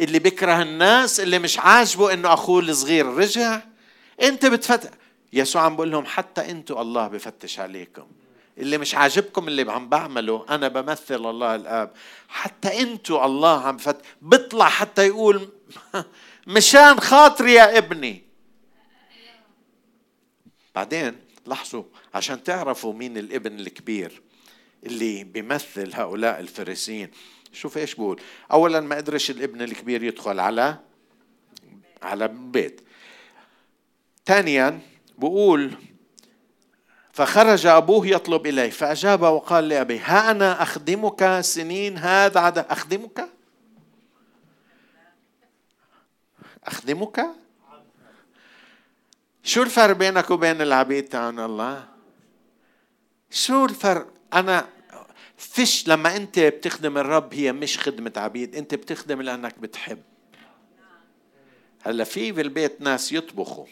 اللي 0.00 0.18
بيكره 0.18 0.62
الناس 0.62 1.20
اللي 1.20 1.38
مش 1.38 1.58
عاجبه 1.58 2.12
إنه 2.12 2.32
أخوه 2.34 2.60
الصغير 2.60 3.06
رجع. 3.06 3.60
أنت 4.22 4.46
بتفتش 4.46 4.88
يسوع 5.32 5.62
عم 5.62 5.76
بقول 5.76 5.90
لهم 5.90 6.06
حتى 6.06 6.50
أنتوا 6.50 6.82
الله 6.82 7.08
بفتش 7.08 7.58
عليكم. 7.60 8.06
اللي 8.58 8.78
مش 8.78 8.94
عاجبكم 8.94 9.48
اللي 9.48 9.72
عم 9.72 9.88
بعمله 9.88 10.46
أنا 10.50 10.68
بمثل 10.68 11.14
الله 11.30 11.54
الآب. 11.54 11.92
حتى 12.28 12.80
أنتوا 12.80 13.24
الله 13.24 13.60
عم 13.66 13.78
فت 13.78 13.96
بيطلع 14.22 14.68
حتى 14.68 15.06
يقول 15.06 15.48
مشان 16.46 17.00
خاطري 17.00 17.52
يا 17.52 17.78
ابني. 17.78 18.24
بعدين 20.74 21.16
لاحظوا 21.46 21.84
عشان 22.14 22.42
تعرفوا 22.42 22.92
مين 22.92 23.18
الابن 23.18 23.60
الكبير 23.60 24.22
اللي 24.86 25.24
بيمثل 25.24 25.94
هؤلاء 25.94 26.40
الفريسيين. 26.40 27.10
شوف 27.54 27.78
إيش 27.78 27.94
بقول. 27.94 28.20
اولا 28.52 28.80
ما 28.80 28.96
قدرش 28.96 29.30
الابن 29.30 29.62
الكبير 29.62 30.02
يدخل 30.02 30.40
على 30.40 30.76
على 32.02 32.28
بيت. 32.28 32.80
ثانيا 34.26 34.80
بقول 35.18 35.72
فخرج 37.12 37.66
أبوه 37.66 38.06
يطلب 38.06 38.46
إليه 38.46 38.70
فأجاب 38.70 39.22
وقال 39.22 39.68
لأبيه 39.68 40.00
ها 40.04 40.30
أنا 40.30 40.62
أخدمك 40.62 41.40
سنين 41.40 41.98
هذا 41.98 42.40
عدا 42.40 42.66
أخدمك؟ 42.72 43.28
أخدمك؟ 46.64 47.26
شو 49.42 49.62
الفرق 49.62 49.96
بينك 49.96 50.30
وبين 50.30 50.60
العبيد 50.60 51.04
تاعون 51.04 51.40
الله؟ 51.40 51.88
شو 53.30 53.64
الفرق؟ 53.64 54.06
أنا 54.34 54.66
فيش 55.48 55.88
لما 55.88 56.16
أنت 56.16 56.38
بتخدم 56.38 56.98
الرب 56.98 57.34
هي 57.34 57.52
مش 57.52 57.78
خدمة 57.78 58.12
عبيد 58.16 58.56
أنت 58.56 58.74
بتخدم 58.74 59.22
لأنك 59.22 59.58
بتحب. 59.58 60.02
هلأ 61.82 62.04
في 62.04 62.32
بالبيت 62.32 62.80
ناس 62.80 63.12
يطبخوا 63.12 63.66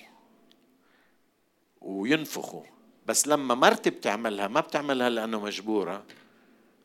وينفخوا 1.80 2.62
بس 3.06 3.28
لما 3.28 3.54
مرتي 3.54 3.90
بتعملها 3.90 4.48
ما 4.48 4.60
بتعملها 4.60 5.10
لأنه 5.10 5.40
مجبورة 5.40 6.04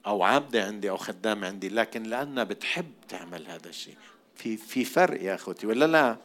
أو 0.06 0.24
عابدة 0.24 0.66
عندي 0.66 0.90
أو 0.90 0.98
خدامة 0.98 1.48
عندي 1.48 1.70
لكن 1.70 2.04
لأنها 2.04 2.44
بتحب 2.44 2.92
تعمل 3.10 3.48
هذا 3.48 3.70
الشيء. 3.70 3.98
في 4.36 4.58
في 4.58 4.86
فرق 4.86 5.24
يا 5.24 5.36
أخوتي 5.36 5.68
ولا 5.68 5.86
لا؟ 5.86 6.18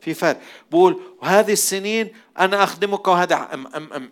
في 0.00 0.14
فرق. 0.14 0.40
بقول 0.70 1.00
وهذه 1.22 1.52
السنين 1.52 2.12
أنا 2.38 2.64
أخدمك 2.64 3.08
وهذا 3.08 3.66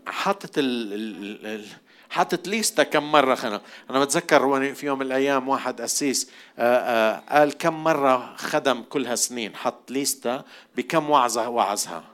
حاطط 0.07 0.51
ال 0.59 1.67
حاطط 2.11 2.49
ليستا 2.49 2.83
كم 2.83 3.13
مرة 3.13 3.35
خنا. 3.35 3.61
أنا 3.91 4.05
بتذكر 4.05 4.75
في 4.75 4.87
يوم 4.87 4.99
من 4.99 5.07
الأيام 5.07 5.49
واحد 5.49 5.81
أسيس 5.81 6.31
آه، 6.59 6.79
آه، 6.79 7.23
قال 7.39 7.59
كم 7.59 7.85
مرة 7.85 8.37
خدم 8.37 8.83
كل 8.83 9.07
هالسنين. 9.07 9.57
حط 9.57 9.91
ليستا 9.91 10.45
بكم 10.77 11.11
وعظة 11.11 11.49
وعظها. 11.49 12.05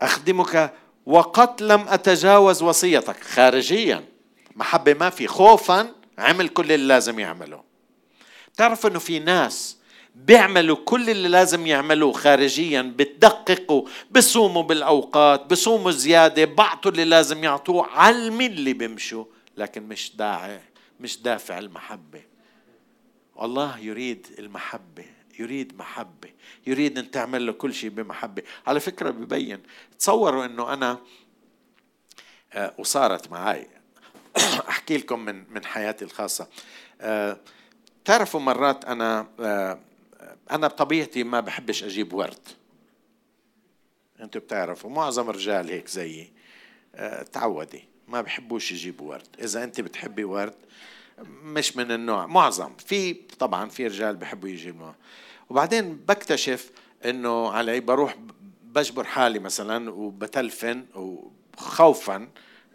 أخدمك 0.00 0.74
وقد 1.06 1.62
لم 1.62 1.88
أتجاوز 1.88 2.62
وصيتك. 2.62 3.22
خارجيا. 3.22 4.04
محبة 4.56 4.94
ما 4.94 5.10
في. 5.10 5.26
خوفا 5.26 5.92
عمل 6.18 6.48
كل 6.48 6.72
اللي 6.72 6.86
لازم 6.86 7.18
يعمله. 7.18 7.62
تعرف 8.56 8.86
أنه 8.86 8.98
في 8.98 9.18
ناس 9.18 9.77
بيعملوا 10.24 10.76
كل 10.84 11.10
اللي 11.10 11.28
لازم 11.28 11.66
يعملوه 11.66 12.12
خارجيا 12.12 12.82
بتدققوا 12.82 13.88
بصوموا 14.10 14.62
بالأوقات 14.62 15.46
بصوموا 15.50 15.90
زيادة 15.90 16.44
بعطوا 16.44 16.90
اللي 16.90 17.04
لازم 17.04 17.44
يعطوه 17.44 17.86
علم 17.86 18.40
اللي 18.40 18.72
بيمشوا 18.72 19.24
لكن 19.56 19.82
مش 19.82 20.16
داعي 20.16 20.60
مش 21.00 21.22
دافع 21.22 21.58
المحبة. 21.58 22.22
الله 23.42 23.78
يريد 23.78 24.26
المحبة 24.38 25.04
يريد 25.38 25.78
محبة 25.78 26.28
يريد 26.66 26.98
أن 26.98 27.10
تعمل 27.10 27.46
له 27.46 27.52
كل 27.52 27.74
شيء 27.74 27.90
بمحبة. 27.90 28.42
على 28.66 28.80
فكرة 28.80 29.10
ببين 29.10 29.62
تصوروا 29.98 30.44
أنه 30.44 30.72
أنا 30.72 30.98
آه، 32.52 32.74
وصارت 32.78 33.30
معي 33.30 33.66
أحكي 34.68 34.96
لكم 34.96 35.24
من 35.24 35.44
من 35.50 35.64
حياتي 35.64 36.04
الخاصة. 36.04 36.48
آه، 37.00 37.40
تعرفوا 38.04 38.40
مرات 38.40 38.84
أنا 38.84 39.26
أنا 40.50 40.66
بطبيعتي 40.66 41.24
ما 41.24 41.40
بحبش 41.40 41.84
أجيب 41.84 42.12
ورد. 42.12 42.48
أنتوا 44.20 44.40
بتعرفوا 44.40 44.90
معظم 44.90 45.30
الرجال 45.30 45.70
هيك 45.70 45.88
زيي. 45.88 46.32
تعودي 47.32 47.84
ما 48.08 48.20
بحبوش 48.20 48.72
يجيبوا 48.72 49.10
ورد. 49.10 49.28
إذا 49.42 49.64
أنت 49.64 49.80
بتحبي 49.80 50.24
ورد 50.24 50.54
مش 51.42 51.76
من 51.76 51.92
النوع 51.92 52.26
معظم. 52.26 52.76
في 52.76 53.12
طبعا 53.14 53.68
في 53.68 53.86
رجال 53.86 54.16
بحبوا 54.16 54.48
يجيبوا. 54.48 54.92
وبعدين 55.50 55.96
بكتشف 55.96 56.70
إنه 57.04 57.50
علي 57.50 57.80
بروح 57.80 58.16
بجبر 58.62 59.04
حالي 59.04 59.38
مثلا 59.38 59.90
وبتلفن 59.90 60.86
وخوفا. 60.94 62.28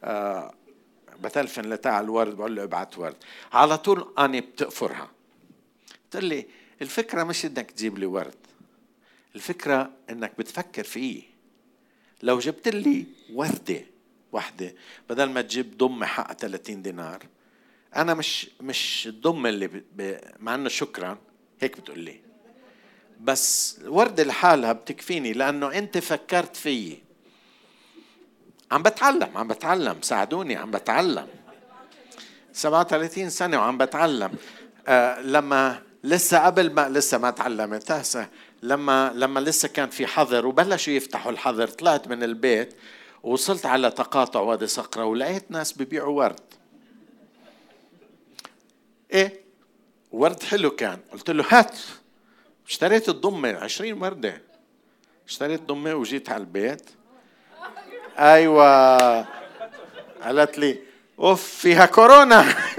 آه 0.04 0.54
بتلفن 1.20 1.62
لتاع 1.62 2.00
الورد 2.00 2.38
بقول 2.38 2.56
له 2.56 2.64
ابعت 2.64 2.98
ورد. 2.98 3.16
على 3.54 3.78
طول 3.78 4.14
أني 4.20 4.42
بتقفرها. 4.42 5.12
قلت 6.04 6.24
لي 6.24 6.48
الفكرة 6.84 7.24
مش 7.24 7.46
إنك 7.46 7.72
تجيب 7.72 7.98
لي 7.98 8.06
ورد. 8.06 8.36
الفكرة 9.36 9.92
إنك 10.10 10.32
بتفكر 10.38 10.84
فيه. 10.84 11.24
لو 12.24 12.40
جبت 12.40 12.68
لي 12.68 13.06
وردة 13.34 13.82
واحدة 14.32 14.76
بدل 15.10 15.30
ما 15.30 15.42
تجيب 15.42 15.78
ضمة 15.78 16.06
حقها 16.06 16.34
30 16.34 16.82
دينار 16.82 17.24
أنا 17.96 18.14
مش 18.14 18.50
مش 18.62 19.08
الضمة 19.08 19.50
اللي 19.50 19.68
ب... 19.68 20.20
مع 20.40 20.56
إنه 20.56 20.70
شكرا 20.70 21.18
هيك 21.60 21.80
بتقول 21.80 22.00
لي. 22.00 22.20
بس 23.22 23.78
الوردة 23.82 24.24
لحالها 24.24 24.74
بتكفيني 24.74 25.34
لأنه 25.34 25.74
أنت 25.78 25.98
فكرت 25.98 26.56
فيي. 26.56 27.04
عم 28.72 28.84
بتعلم 28.84 29.38
عم 29.38 29.48
بتعلم 29.48 30.02
ساعدوني 30.02 30.56
عم 30.56 30.72
بتعلم. 30.72 31.28
37 32.54 33.30
سنة 33.30 33.58
وعم 33.58 33.78
بتعلم. 33.78 34.36
آه 34.88 35.22
لما 35.22 35.82
لسه 36.04 36.46
قبل 36.46 36.74
ما 36.74 36.90
لسه 36.90 37.18
ما 37.18 37.32
تعلمت. 37.32 38.18
لما 38.64 39.12
لما 39.16 39.40
لسه 39.40 39.68
كان 39.68 39.90
في 39.90 40.08
حظر 40.08 40.46
وبلشوا 40.46 40.94
يفتحوا 40.94 41.32
الحظر 41.32 41.68
طلعت 41.68 42.08
من 42.08 42.24
البيت 42.24 42.74
ووصلت 43.24 43.66
على 43.66 43.92
تقاطع 43.92 44.40
وادي 44.40 44.68
صقرة 44.68 45.06
ولقيت 45.06 45.52
ناس 45.52 45.74
ببيعوا 45.74 46.24
ورد. 46.24 46.40
إيه؟ 49.14 49.42
ورد 50.12 50.44
حلو 50.44 50.72
كان. 50.72 51.00
قلت 51.12 51.32
له 51.32 51.46
هات. 51.50 51.78
اشتريت 52.68 53.10
الضمة 53.10 53.50
عشرين 53.50 54.02
وردة. 54.02 54.42
اشتريت 55.28 55.62
ضمة 55.62 55.94
وجيت 55.96 56.30
على 56.30 56.42
البيت. 56.42 56.90
أيوة. 58.20 59.22
قالت 60.22 60.58
لي 60.58 60.80
أوف 61.20 61.44
فيها 61.44 61.86
كورونا. 61.86 62.46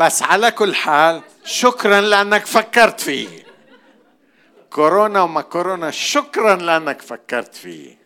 بس 0.00 0.22
على 0.22 0.50
كل 0.50 0.74
حال 0.74 1.22
شكرا 1.44 2.00
لأنك 2.00 2.46
فكرت 2.46 3.00
فيه. 3.00 3.28
كورونا 4.70 5.22
وما 5.22 5.40
كورونا 5.40 5.90
شكرا 5.90 6.56
لأنك 6.56 7.02
فكرت 7.02 7.54
فيه. 7.54 7.98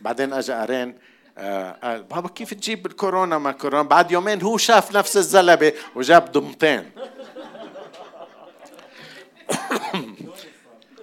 بعدين 0.00 0.32
اجى 0.32 0.52
أرين 0.52 0.98
آه 1.38 1.78
قال 1.82 2.02
بابا 2.02 2.28
كيف 2.28 2.54
تجيب 2.54 2.86
الكورونا 2.86 3.38
ما 3.38 3.52
كورونا؟ 3.52 3.82
بعد 3.82 4.10
يومين 4.10 4.42
هو 4.42 4.56
شاف 4.56 4.96
نفس 4.96 5.16
الزلبه 5.16 5.72
وجاب 5.94 6.32
ضمتين 6.32 6.90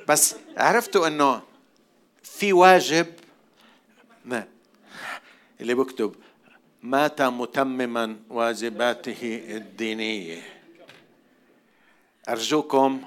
بس 0.08 0.36
عرفتوا 0.58 1.08
إنه 1.08 1.42
في 2.24 2.54
واجب 2.54 3.08
اللي 5.62 5.74
بكتب 5.74 6.16
مات 6.84 7.22
متمما 7.22 8.16
واجباته 8.30 9.44
الدينية. 9.50 10.42
أرجوكم 12.30 13.02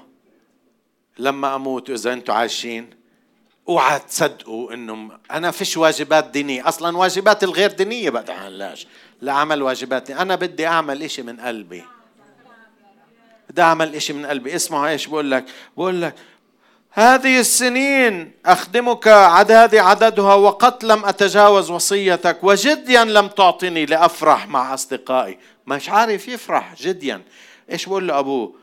لما 1.19 1.55
أموت 1.55 1.89
إذا 1.89 2.13
أنتم 2.13 2.33
عايشين 2.33 2.89
أوعى 3.69 3.99
تصدقوا 3.99 4.73
إنه 4.73 5.19
أنا 5.31 5.51
فيش 5.51 5.77
واجبات 5.77 6.29
دينية. 6.29 6.67
أصلا 6.67 6.97
واجبات 6.97 7.43
الغير 7.43 7.71
دينية 7.71 8.09
بتعملهاش 8.09 8.87
لا 9.21 9.31
واجبات 9.63 10.11
أنا 10.11 10.35
بدي 10.35 10.67
أعمل 10.67 11.03
إشي 11.03 11.21
من 11.21 11.39
قلبي. 11.39 11.83
بدي 13.49 13.61
أعمل 13.61 13.95
إشي 13.95 14.13
من 14.13 14.25
قلبي. 14.25 14.55
اسمعوا 14.55 14.87
إيش؟ 14.87 15.07
بقول 15.07 15.31
لك 15.31 15.45
بقول 15.77 16.01
لك 16.01 16.15
هذه 16.95 17.39
السنين 17.39 18.31
أخدمك 18.45 19.07
عدادي 19.07 19.79
عددها 19.79 20.33
وقد 20.33 20.85
لم 20.85 21.05
أتجاوز 21.05 21.71
وصيتك 21.71 22.43
وجديا 22.43 23.03
لم 23.03 23.27
تعطني 23.27 23.85
لأفرح 23.85 24.47
مع 24.47 24.73
أصدقائي. 24.73 25.37
مش 25.67 25.89
عارف 25.89 26.27
يفرح 26.27 26.75
جديا. 26.75 27.21
إيش 27.71 27.85
بقول 27.85 28.07
لأبوه؟ 28.07 28.55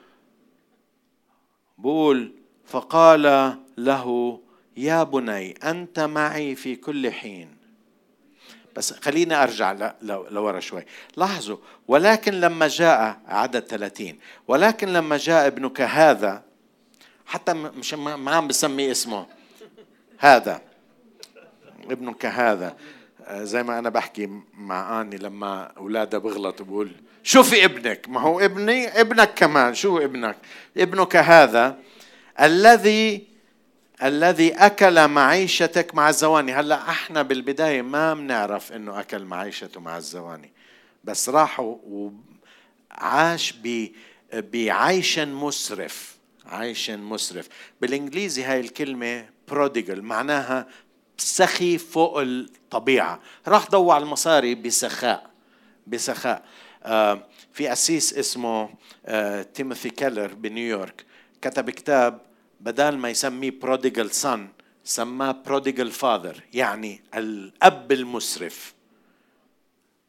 بقول 1.78 2.32
فقال 2.66 3.54
له 3.76 4.40
يا 4.76 5.02
بني 5.02 5.52
أنت 5.52 6.00
معي 6.00 6.54
في 6.54 6.76
كل 6.76 7.12
حين. 7.12 7.56
بس 8.76 8.92
خليني 8.92 9.42
أرجع 9.42 9.92
لورا 10.02 10.60
شوي. 10.60 10.84
لاحظوا 11.16 11.56
ولكن 11.88 12.40
لما 12.40 12.68
جاء 12.68 13.20
عدد 13.28 13.60
30 13.60 14.18
ولكن 14.48 14.92
لما 14.92 15.16
جاء 15.16 15.46
ابنك 15.46 15.80
هذا 15.80 16.49
حتى 17.30 17.52
مش 17.52 17.94
ما 17.94 18.30
عم 18.30 18.48
بسمي 18.48 18.90
اسمه. 18.90 19.26
هذا. 20.18 20.60
ابنك 21.90 22.26
هذا 22.26 22.76
آه، 23.24 23.44
زي 23.44 23.62
ما 23.62 23.78
أنا 23.78 23.88
بحكي 23.88 24.30
مع 24.54 25.00
آني 25.00 25.16
لما 25.16 25.72
اولادها 25.76 26.20
بغلط 26.20 26.62
بقول 26.62 26.92
شوفي 27.22 27.64
ابنك؟ 27.64 28.08
ما 28.08 28.20
هو 28.20 28.40
ابني 28.40 29.00
ابنك 29.00 29.34
كمان. 29.34 29.74
شو 29.74 29.98
ابنك؟ 29.98 30.36
ابنك 30.76 31.16
هذا 31.16 31.78
الذي 32.40 33.26
الذي 34.02 34.52
أكل 34.52 35.08
معيشتك 35.08 35.94
مع 35.94 36.08
الزواني. 36.08 36.52
هلأ 36.52 36.90
إحنا 36.90 37.22
بالبداية 37.22 37.82
ما 37.82 38.14
بنعرف 38.14 38.72
إنه 38.72 39.00
أكل 39.00 39.24
معيشته 39.24 39.80
مع 39.80 39.96
الزواني. 39.96 40.52
بس 41.04 41.28
راح 41.28 41.60
وعاش 41.60 43.54
بعيش 44.32 45.18
مسرف. 45.18 46.19
عيش 46.50 46.90
مسرف. 46.90 47.48
بالإنجليزي 47.80 48.42
هاي 48.42 48.60
الكلمة 48.60 49.28
بروديجل 49.48 50.02
معناها 50.02 50.66
سخي 51.16 51.78
فوق 51.78 52.20
الطبيعة. 52.20 53.20
راح 53.48 53.70
ضيع 53.70 53.98
المصاري 53.98 54.54
بسخاء 54.54 55.30
بسخاء. 55.86 56.44
آه 56.82 57.26
في 57.52 57.72
قسيس 57.72 58.14
اسمه 58.14 58.70
آه 59.06 59.42
تيموثي 59.42 59.90
كيلر 59.90 60.34
بنيويورك 60.34 61.04
كتب 61.42 61.70
كتاب 61.70 62.20
بدال 62.60 62.98
ما 62.98 63.10
يسميه 63.10 63.50
Prodigal 63.50 64.10
Son 64.10 64.48
سماه 64.84 65.32
Prodigal 65.32 65.90
Father 65.90 66.42
يعني 66.54 67.02
الأب 67.14 67.92
المسرف. 67.92 68.74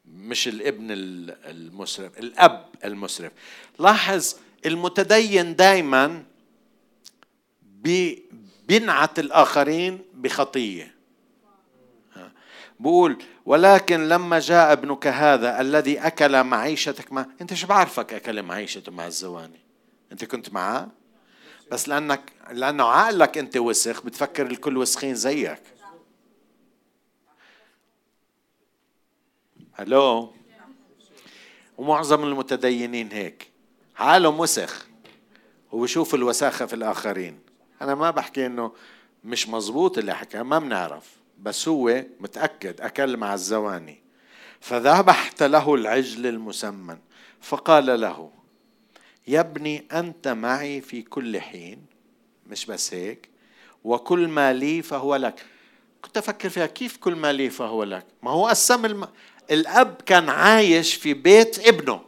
مش 0.06 0.48
الابن 0.48 0.88
المسرف 0.92 2.20
الأب 2.20 2.66
المسرف. 2.86 3.32
لاحظ 3.80 4.36
المتدين 4.66 5.56
دائما 5.56 6.24
بينعت 8.68 9.20
الآخرين 9.20 10.02
بخطية. 10.14 10.96
بقول 12.80 13.24
ولكن 13.46 14.08
لما 14.08 14.40
جاء 14.40 14.72
ابنك 14.72 15.08
هذا 15.08 15.62
الذي 15.62 16.00
أكل 16.00 16.44
معيشتك 16.44 17.14
ما 17.14 17.26
أنت 17.42 17.54
شو 17.54 17.68
بعرفك 17.68 18.14
أكل 18.14 18.44
معيشته 18.44 18.92
مع 18.92 19.08
الزواني؟ 19.08 19.60
أنت 20.12 20.26
كنت 20.26 20.54
معاه؟ 20.54 20.90
بس 21.72 21.90
لأنك 21.90 22.32
لأنه 22.52 22.84
عقلك 22.84 23.38
أنت 23.38 23.58
وسخ 23.58 24.04
بتفكر 24.04 24.46
الكل 24.46 24.78
وسخين 24.78 25.16
زيك. 25.16 25.62
هلو؟ 29.74 30.34
ومعظم 31.78 32.24
المتدينين 32.24 33.12
هيك. 33.12 33.52
عقلهم 33.98 34.40
وسخ. 34.40 34.88
وبشوف 35.72 36.16
الوساخة 36.16 36.66
في 36.66 36.74
الآخرين. 36.74 37.40
أنا 37.82 37.96
ما 37.96 38.12
بحكي 38.12 38.46
إنه 38.46 38.72
مش 39.24 39.50
مزبوط 39.50 39.98
اللي 39.98 40.16
حكاه 40.16 40.44
ما 40.44 40.60
بنعرف 40.60 41.10
بس 41.40 41.68
هو 41.68 42.04
متأكد 42.20 42.82
أكل 42.82 43.18
مع 43.18 43.34
الزواني. 43.34 44.02
فذبحت 44.60 45.44
له 45.44 45.76
العجل 45.76 46.28
المسمن 46.28 46.98
فقال 47.42 48.02
له 48.02 48.32
يا 49.28 49.40
ابني 49.40 49.86
أنت 49.92 50.28
معي 50.28 50.82
في 50.82 51.02
كل 51.02 51.40
حين 51.40 51.86
مش 52.48 52.66
بس 52.66 52.94
هيك 52.94 53.30
وكل 53.84 54.28
ما 54.28 54.54
لي 54.54 54.82
فهو 54.82 55.16
لك. 55.16 55.46
كنت 56.02 56.18
أفكر 56.18 56.50
فيها 56.50 56.66
كيف 56.66 56.98
كل 56.98 57.16
ما 57.16 57.34
لي 57.34 57.50
فهو 57.50 57.84
لك؟ 57.84 58.06
ما 58.24 58.32
هو 58.32 58.48
قسم 58.48 58.86
الم... 58.86 59.08
الأب 59.52 60.02
كان 60.06 60.30
عايش 60.30 60.94
في 60.94 61.14
بيت 61.14 61.68
ابنه. 61.68 62.02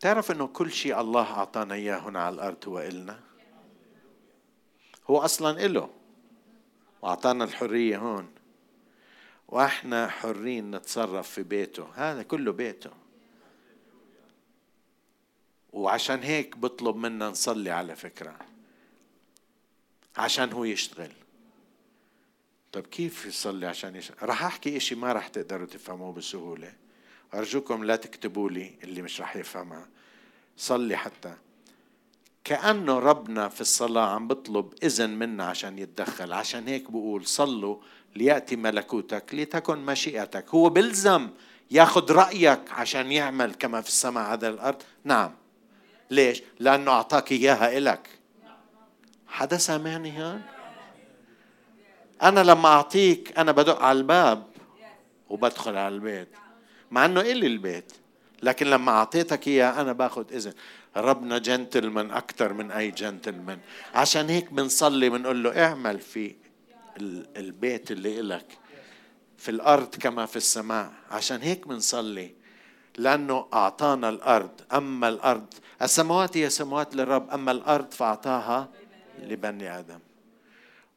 تعرف 0.00 0.30
إنه 0.30 0.46
كل 0.46 0.70
شيء 0.70 1.00
الله 1.00 1.22
أعطانا 1.22 1.74
إياه 1.74 1.98
هنا 1.98 2.22
على 2.22 2.34
الأرض 2.34 2.68
هو 2.68 2.80
إلنا؟ 2.80 3.20
هو 5.10 5.18
أصلا 5.18 5.64
إله. 5.64 5.90
وأعطانا 7.02 7.44
الحرية 7.44 7.98
هون. 7.98 8.30
وإحنا 9.48 10.08
حرين 10.08 10.76
نتصرف 10.76 11.30
في 11.30 11.42
بيته. 11.42 11.88
هذا 11.94 12.22
كله 12.22 12.52
بيته. 12.52 12.90
وعشان 15.72 16.22
هيك 16.22 16.56
بطلب 16.56 16.96
منا 16.96 17.28
نصلي 17.28 17.70
على 17.70 17.96
فكرة. 17.96 18.36
عشان 20.16 20.52
هو 20.52 20.64
يشتغل. 20.64 21.12
طب 22.72 22.82
كيف 22.86 23.26
يصلي 23.26 23.66
عشان 23.66 23.96
يشتغل 23.96 24.28
راح 24.28 24.44
أحكي 24.44 24.76
إشي 24.76 24.94
ما 24.94 25.12
راح 25.12 25.28
تقدروا 25.28 25.66
تفهموه 25.66 26.12
بسهولة. 26.12 26.74
أرجوكم 27.34 27.84
لا 27.84 27.96
تكتبوا 27.96 28.50
لي 28.50 28.74
اللي 28.84 29.02
مش 29.02 29.20
رح 29.20 29.36
يفهمها. 29.36 29.88
صلي 30.56 30.96
حتى. 30.96 31.34
كأنه 32.44 32.98
ربنا 32.98 33.48
في 33.48 33.60
الصلاة 33.60 34.14
عم 34.14 34.28
بطلب 34.28 34.74
إذن 34.82 35.10
منا 35.10 35.44
عشان 35.44 35.78
يتدخل. 35.78 36.32
عشان 36.32 36.68
هيك 36.68 36.90
بقول 36.90 37.26
صلوا 37.26 37.76
ليأتي 38.16 38.56
ملكوتك 38.56 39.34
لتكن 39.34 39.78
مشيئتك. 39.78 40.50
هو 40.50 40.68
بلزم 40.68 41.30
ياخذ 41.70 42.12
رأيك 42.12 42.60
عشان 42.70 43.12
يعمل 43.12 43.54
كما 43.54 43.80
في 43.80 43.88
السماء 43.88 44.24
على 44.24 44.48
الأرض. 44.48 44.82
نعم. 45.04 45.34
ليش؟ 46.10 46.42
لأنه 46.58 46.90
أعطاك 46.90 47.32
إياها 47.32 47.78
إلك. 47.78 48.08
حدا 49.26 49.56
سامعني 49.56 50.22
هون؟ 50.22 50.42
أنا 52.22 52.40
لما 52.40 52.68
أعطيك 52.68 53.38
أنا 53.38 53.52
بدق 53.52 53.82
على 53.82 53.98
الباب 53.98 54.46
وبدخل 55.28 55.76
على 55.76 55.94
البيت. 55.94 56.28
مع 56.90 57.04
إنه 57.04 57.20
إلي 57.20 57.46
البيت. 57.46 57.92
لكن 58.42 58.66
لما 58.66 58.92
أعطيتك 58.92 59.48
إياه 59.48 59.80
أنا 59.80 59.92
باخذ 59.92 60.32
إذن. 60.32 60.52
ربنا 60.96 61.38
جنتلمان 61.38 62.10
أكثر 62.10 62.52
من 62.52 62.70
أي 62.70 62.90
جنتلمان. 62.90 63.58
عشان 63.94 64.28
هيك 64.28 64.52
بنصلي 64.52 65.10
بنقول 65.10 65.42
له 65.42 65.64
اعمل 65.64 66.00
في 66.00 66.34
البيت 67.36 67.90
اللي 67.90 68.20
إلك. 68.20 68.58
في 69.38 69.50
الأرض 69.50 69.94
كما 69.94 70.26
في 70.26 70.36
السماء. 70.36 70.92
عشان 71.10 71.42
هيك 71.42 71.68
بنصلي. 71.68 72.34
لأنه 72.98 73.46
أعطانا 73.54 74.08
الأرض. 74.08 74.50
أما 74.72 75.08
الأرض 75.08 75.46
السماوات 75.82 76.36
هي 76.36 76.50
سماوات 76.50 76.96
للرب. 76.96 77.30
أما 77.30 77.52
الأرض 77.52 77.92
فأعطاها 77.92 78.68
لبني 79.22 79.78
آدم. 79.78 79.98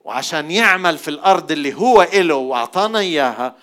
وعشان 0.02 0.52
يعمل 0.52 0.98
في 0.98 1.08
الأرض 1.08 1.52
اللي 1.52 1.74
هو 1.74 2.02
إله 2.02 2.36
وأعطانا 2.36 3.00
إياها 3.00 3.56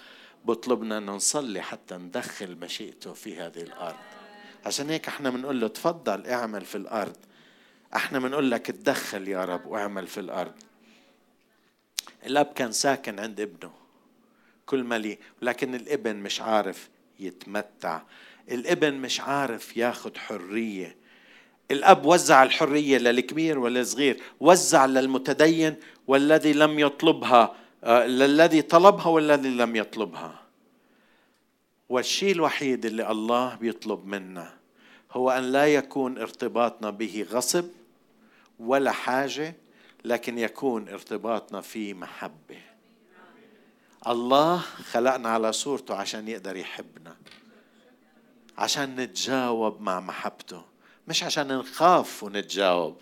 بطلبنا 0.45 0.99
أن 0.99 1.07
نصلي 1.07 1.63
حتى 1.63 1.97
ندخل 1.97 2.57
مشيئته 2.57 3.13
في 3.13 3.37
هذه 3.37 3.63
الأرض. 3.63 3.97
عشان 4.67 4.91
هيك 4.91 5.09
إحنا 5.09 5.31
بنقول 5.31 5.61
له 5.61 5.69
تفضل 5.69 6.27
اعمل 6.27 6.65
في 6.65 6.75
الأرض. 6.75 7.17
إحنا 7.97 8.19
بنقول 8.19 8.51
لك 8.51 8.71
اتدخل 8.71 9.29
يا 9.29 9.45
رب 9.45 9.67
واعمل 9.67 10.07
في 10.07 10.21
الأرض. 10.21 10.53
الأب 12.27 12.47
كان 12.47 12.73
ساكن 12.73 13.21
عند 13.21 13.41
ابنه. 13.41 13.73
كل 14.67 14.85
ما 14.85 14.99
لي 14.99 15.19
لكن 15.43 15.75
الابن 15.75 16.17
مش 16.17 16.41
عارف 16.41 16.89
يتمتع. 17.21 18.03
الابن 18.51 18.95
مش 18.95 19.21
عارف 19.21 19.77
ياخد 19.77 20.17
حرية. 20.17 20.97
الأب 21.71 22.07
وزع 22.07 22.43
الحرية 22.43 22.99
للكبير 22.99 23.59
وللصغير. 23.59 24.23
وزع 24.41 24.87
للمتدين 24.87 25.77
والذي 26.07 26.53
لم 26.53 26.79
يطلبها. 26.79 27.57
للذي 27.87 28.63
طلبها 28.63 29.07
والذي 29.07 29.49
لم 29.49 29.77
يطلبها. 29.77 30.43
والشيء 31.89 32.33
الوحيد 32.33 32.85
اللي 32.85 33.11
الله 33.11 33.55
بيطلب 33.55 34.07
منا 34.07 34.55
هو 35.13 35.31
أن 35.31 35.43
لا 35.53 35.67
يكون 35.67 36.19
ارتباطنا 36.19 36.91
به 36.91 37.27
غصب 37.31 37.65
ولا 38.59 38.91
حاجة 38.93 39.55
لكن 40.05 40.39
يكون 40.39 40.89
ارتباطنا 40.89 41.61
فيه 41.61 41.95
محبة. 41.95 42.61
الله 44.07 44.59
خلقنا 44.59 45.29
على 45.29 45.53
صورته 45.53 45.95
عشان 45.95 46.29
يقدر 46.29 46.57
يحبنا 46.57 47.17
عشان 48.59 48.97
نتجاوب 48.97 49.81
مع 49.81 50.01
محبته 50.01 50.63
مش 51.09 51.23
عشان 51.23 51.59
نخاف 51.59 52.23
ونتجاوب. 52.23 52.97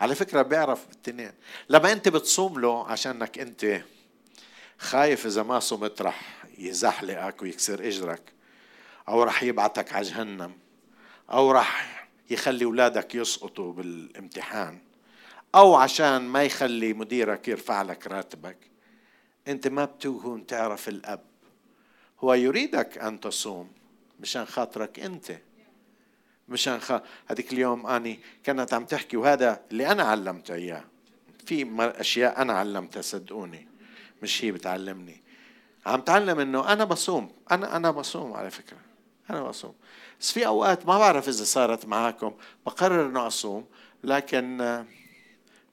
على 0.00 0.14
فكرة 0.14 0.42
بيعرف 0.42 0.88
بالتنين 0.88 1.32
لما 1.68 1.92
أنت 1.92 2.08
بتصوم 2.08 2.60
له 2.60 2.86
عشانك 2.88 3.38
أنت 3.38 3.82
خايف 4.78 5.26
إذا 5.26 5.42
ما 5.42 5.60
صمت 5.60 6.02
رح 6.02 6.44
يزحلقك 6.58 7.42
ويكسر 7.42 7.88
إجرك 7.88 8.32
أو 9.08 9.22
رح 9.22 9.42
يبعتك 9.42 9.92
على 9.92 10.06
جهنم 10.06 10.52
أو 11.30 11.50
رح 11.52 12.08
يخلي 12.30 12.64
أولادك 12.64 13.14
يسقطوا 13.14 13.72
بالامتحان 13.72 14.78
أو 15.54 15.74
عشان 15.74 16.18
ما 16.18 16.42
يخلي 16.42 16.92
مديرك 16.92 17.48
يرفع 17.48 17.82
لك 17.82 18.06
راتبك. 18.06 18.56
أنت 19.48 19.68
ما 19.68 19.84
بتكون 19.84 20.46
تعرف 20.46 20.88
الأب. 20.88 21.20
هو 22.20 22.34
يريدك 22.34 22.98
أن 22.98 23.20
تصوم 23.20 23.70
مشان 24.20 24.44
خاطرك 24.44 25.00
أنت. 25.00 25.38
مشان 26.48 26.80
خ... 26.80 26.92
هذيك 27.26 27.52
اليوم 27.52 27.86
أني 27.86 28.20
كانت 28.44 28.74
عم 28.74 28.84
تحكي 28.84 29.16
وهذا 29.16 29.60
اللي 29.70 29.86
أنا 29.86 30.02
علمته 30.02 30.54
إياه. 30.54 30.84
في 31.46 31.66
أشياء 31.78 32.42
أنا 32.42 32.52
علمتها 32.52 33.02
صدقوني. 33.02 33.68
مش 34.22 34.44
هي 34.44 34.52
بتعلمني. 34.52 35.22
عم 35.86 36.00
تعلم 36.00 36.40
إنه 36.40 36.72
أنا 36.72 36.84
بصوم. 36.84 37.32
أنا 37.50 37.76
أنا 37.76 37.90
بصوم 37.90 38.32
على 38.32 38.50
فكرة. 38.50 38.78
أنا 39.30 39.42
بصوم. 39.42 39.74
بس 40.20 40.32
في 40.32 40.46
أوقات 40.46 40.86
ما 40.86 40.98
بعرف 40.98 41.28
إذا 41.28 41.44
صارت 41.44 41.86
معاكم. 41.86 42.34
بقرر 42.66 43.06
إنه 43.06 43.26
أصوم 43.26 43.66
لكن 44.04 44.84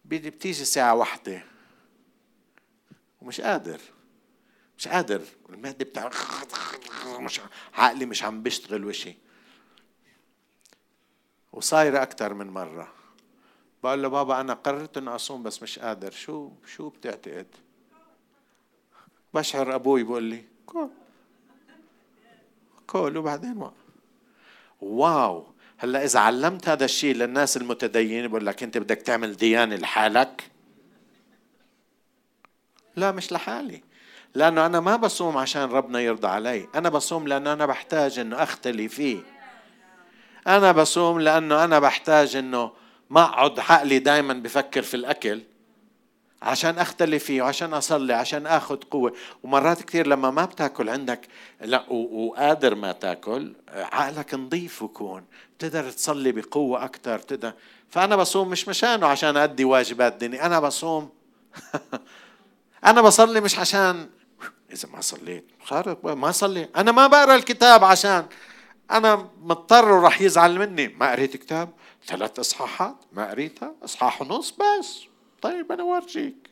بتيجي 0.05 0.65
ساعه 0.65 0.95
واحدة. 0.95 1.43
ومش 3.21 3.41
قادر. 3.41 3.79
مش 4.77 4.87
قادر. 4.87 5.21
المعدة 5.49 5.85
بتاع 5.85 6.09
مش 7.19 7.41
عقلي 7.73 8.05
مش 8.05 8.23
عم 8.23 8.43
بيشتغل 8.43 8.85
وشي. 8.85 9.17
وصايرة 11.53 12.01
أكثر 12.01 12.33
من 12.33 12.47
مرة. 12.47 12.93
بقول 13.83 14.03
له 14.03 14.07
بابا 14.07 14.41
أنا 14.41 14.53
قررت 14.53 14.97
إني 14.97 15.09
أصوم 15.09 15.43
بس 15.43 15.63
مش 15.63 15.79
قادر. 15.79 16.11
شو 16.11 16.51
شو 16.65 16.89
بتعتقد؟ 16.89 17.55
بشعر 19.35 19.75
أبوي 19.75 20.03
بقول 20.03 20.23
لي 20.23 20.43
كول 20.65 20.89
كول 22.87 23.17
وبعدين 23.17 23.57
وقف. 23.57 23.73
واو! 24.81 25.47
هلأ 25.77 26.03
إذا 26.03 26.19
علمت 26.19 26.69
هذا 26.69 26.85
الشيء 26.85 27.15
للناس 27.15 27.57
المتدينين 27.57 28.27
بقول 28.27 28.45
لك 28.45 28.63
أنت 28.63 28.77
بدك 28.77 28.97
تعمل 28.97 29.33
ديانة 29.33 29.75
لحالك؟ 29.75 30.51
لا 32.95 33.11
مش 33.11 33.31
لحالي. 33.31 33.83
لأنه 34.35 34.65
أنا 34.65 34.79
ما 34.79 34.95
بصوم 34.95 35.37
عشان 35.37 35.61
ربنا 35.61 35.99
يرضى 35.99 36.27
علي. 36.27 36.67
أنا 36.75 36.89
بصوم 36.89 37.27
لأنه 37.27 37.53
أنا 37.53 37.65
بحتاج 37.65 38.19
أنه 38.19 38.43
أختلي 38.43 38.87
فيه. 38.87 39.19
أنا 40.47 40.71
بصوم 40.71 41.19
لأنه 41.19 41.63
أنا 41.63 41.79
بحتاج 41.79 42.35
أنه 42.35 42.71
ما 43.09 43.23
أقعد 43.23 43.59
عقلي 43.59 43.99
دايما 43.99 44.33
بفكر 44.33 44.81
في 44.81 44.93
الأكل. 44.93 45.41
عشان 46.45 46.79
أختلي 46.79 47.19
فيه 47.19 47.41
وعشان 47.41 47.73
أصلي 47.73 48.13
عشان 48.13 48.47
آخذ 48.47 48.75
قوة. 48.75 49.13
ومرات 49.43 49.83
كثير 49.83 50.07
لما 50.07 50.31
ما 50.31 50.45
بتاكل 50.45 50.89
عندك 50.89 51.21
لا 51.61 51.89
وقادر 51.89 52.75
ما 52.75 52.91
تاكل 52.91 53.53
عقلك 53.69 54.33
نظيف 54.33 54.83
بكون 54.83 55.23
بتقدر 55.57 55.91
تصلي 55.91 56.31
بقوة 56.31 56.85
أكثر 56.85 57.19
تقدر 57.19 57.53
فأنا 57.89 58.15
بصوم 58.15 58.49
مش 58.49 58.67
مشانه 58.67 59.07
عشان 59.07 59.37
أدي 59.37 59.65
واجبات 59.65 60.13
ديني 60.13 60.45
أنا 60.45 60.59
بصوم. 60.59 61.09
أنا 62.85 63.01
بصلي 63.01 63.41
مش 63.41 63.59
عشان 63.59 64.09
إذا 64.71 64.89
ما 64.89 65.01
صليت 65.01 65.45
ما 66.03 66.31
صلي. 66.31 66.69
أنا 66.75 66.91
ما 66.91 67.07
بقرأ 67.07 67.35
الكتاب 67.35 67.83
عشان 67.83 68.25
أنا 68.91 69.29
مضطر 69.41 69.91
وراح 69.91 70.21
يزعل 70.21 70.59
مني. 70.59 70.87
ما 70.87 71.11
قريت 71.11 71.37
كتاب؟ 71.37 71.69
ثلاث 72.07 72.39
إصحاحات. 72.39 72.95
ما 73.11 73.29
قريتها؟ 73.29 73.73
إصحاح 73.83 74.21
ونص 74.21 74.51
بس. 74.51 75.14
طيب 75.45 75.71
أنا 75.71 75.83
ورجيك 75.83 76.49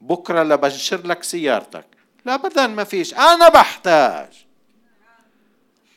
بكرة 0.00 0.42
لبنشر 0.42 1.06
لك 1.06 1.22
سيارتك. 1.22 1.86
لا 2.24 2.34
ابدا 2.34 2.66
ما 2.66 2.84
فيش. 2.84 3.14
أنا 3.14 3.48
بحتاج. 3.48 4.28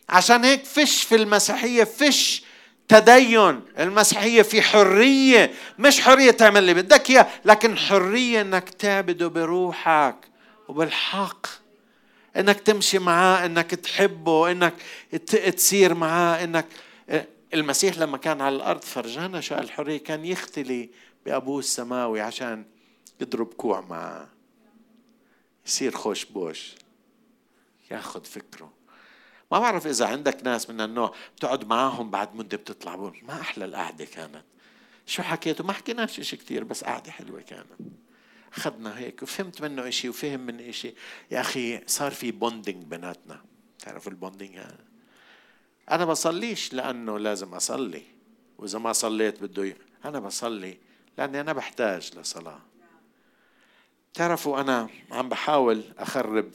عشان 0.09 0.43
هيك 0.43 0.65
فش 0.65 1.03
في 1.03 1.15
المسيحية 1.15 1.83
فش 1.83 2.43
تدين. 2.87 3.61
المسيحية 3.79 4.41
في 4.41 4.61
حرية. 4.61 5.51
مش 5.79 6.01
حرية 6.01 6.31
تعمل 6.31 6.57
اللي 6.57 6.73
بدك 6.73 7.09
إياه 7.09 7.27
لكن 7.45 7.77
حرية 7.77 8.41
إنك 8.41 8.69
تعبده 8.69 9.27
بروحك 9.27 10.15
وبالحق. 10.67 11.47
إنك 12.37 12.59
تمشي 12.59 12.99
معاه 12.99 13.45
إنك 13.45 13.75
تحبه 13.75 14.51
إنك 14.51 14.73
تسير 15.57 15.93
معاه 15.93 16.43
إنك 16.43 16.65
المسيح 17.53 17.97
لما 17.97 18.17
كان 18.17 18.41
على 18.41 18.55
الأرض 18.55 18.81
فرجانا 18.81 19.41
شو 19.41 19.55
الحرية 19.55 19.97
كان 20.03 20.25
يختلي 20.25 20.89
بأبوه 21.29 21.59
السماوي 21.59 22.21
عشان 22.21 22.65
يضرب 23.21 23.53
كوع 23.53 23.81
معاه. 23.81 24.27
يصير 25.65 25.91
خوش 25.91 26.25
بوش. 26.25 26.75
ياخذ 27.91 28.23
فكره. 28.25 28.73
ما 29.51 29.59
بعرف 29.59 29.87
إذا 29.87 30.07
عندك 30.07 30.43
ناس 30.43 30.69
من 30.69 30.81
النوع 30.81 31.15
بتقعد 31.35 31.67
معاهم 31.67 32.11
بعد 32.11 32.35
مدة 32.35 32.57
بتطلع 32.57 32.95
بقول 32.95 33.19
ما 33.27 33.41
أحلى 33.41 33.65
القعدة 33.65 34.05
كانت. 34.05 34.43
شو 35.05 35.23
حكيته؟ 35.23 35.63
ما 35.63 35.73
حكيناش 35.73 36.19
إشي 36.19 36.37
كتير 36.37 36.63
بس 36.63 36.83
قعدة 36.83 37.11
حلوة 37.11 37.41
كانت. 37.41 37.79
أخذنا 38.53 38.97
هيك 38.97 39.23
وفهمت 39.23 39.61
منه 39.61 39.87
إشي 39.87 40.09
وفهم 40.09 40.39
من 40.39 40.59
إشي. 40.59 40.93
يا 41.31 41.41
أخي 41.41 41.81
صار 41.87 42.11
في 42.11 42.31
bonding 42.31 42.83
بيناتنا. 42.83 43.41
تعرف 43.79 44.07
ال 44.07 44.14
bonding 44.14 44.57
هذا 44.57 44.85
أنا 45.91 46.05
بصليش 46.05 46.73
لأنه 46.73 47.19
لازم 47.19 47.53
أصلي. 47.53 48.03
وإذا 48.57 48.79
ما 48.79 48.93
صليت 48.93 49.43
بده 49.43 49.75
أنا 50.05 50.19
بصلي. 50.19 50.88
لأني 51.17 51.41
أنا 51.41 51.53
بحتاج 51.53 52.17
لصلاة. 52.17 52.59
تعرفوا 54.13 54.61
أنا 54.61 54.89
عم 55.11 55.29
بحاول 55.29 55.83
أخرب 55.97 56.51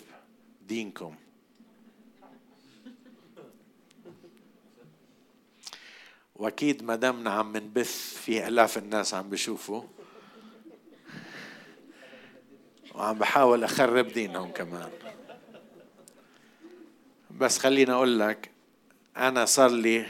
دينكم. 0.63 1.15
وأكيد 6.37 6.83
ما 6.83 6.97
دامنا 6.97 7.31
عم 7.31 7.57
نبث 7.57 8.15
في 8.15 8.49
آلاف 8.49 8.79
الناس 8.79 9.15
عم 9.15 9.31
بيشوفوا 9.31 9.83
وعم 12.95 13.19
بحاول 13.19 13.65
أخرب 13.65 14.09
دينهم 14.09 14.51
كمان. 14.53 14.91
بس 17.31 17.59
خليني 17.59 17.93
أقول 17.93 18.21
لك 18.21 18.51
أنا 19.17 19.45
صار 19.45 19.71
لي 19.71 20.07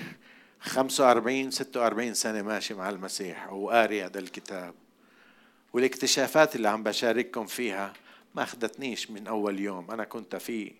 45 0.64 1.50
46 1.50 2.14
سنة 2.14 2.42
ماشي 2.42 2.74
مع 2.74 2.90
المسيح 2.90 3.52
وقاري 3.52 4.04
هذا 4.04 4.18
الكتاب. 4.18 4.74
والاكتشافات 5.72 6.56
اللي 6.56 6.68
عم 6.68 6.82
بشارككم 6.82 7.46
فيها 7.46 7.92
ما 8.34 8.42
أخذتنيش 8.42 9.10
من 9.10 9.26
أول 9.26 9.60
يوم. 9.60 9.90
أنا 9.90 10.04
كنت 10.04 10.36
في 10.36 10.72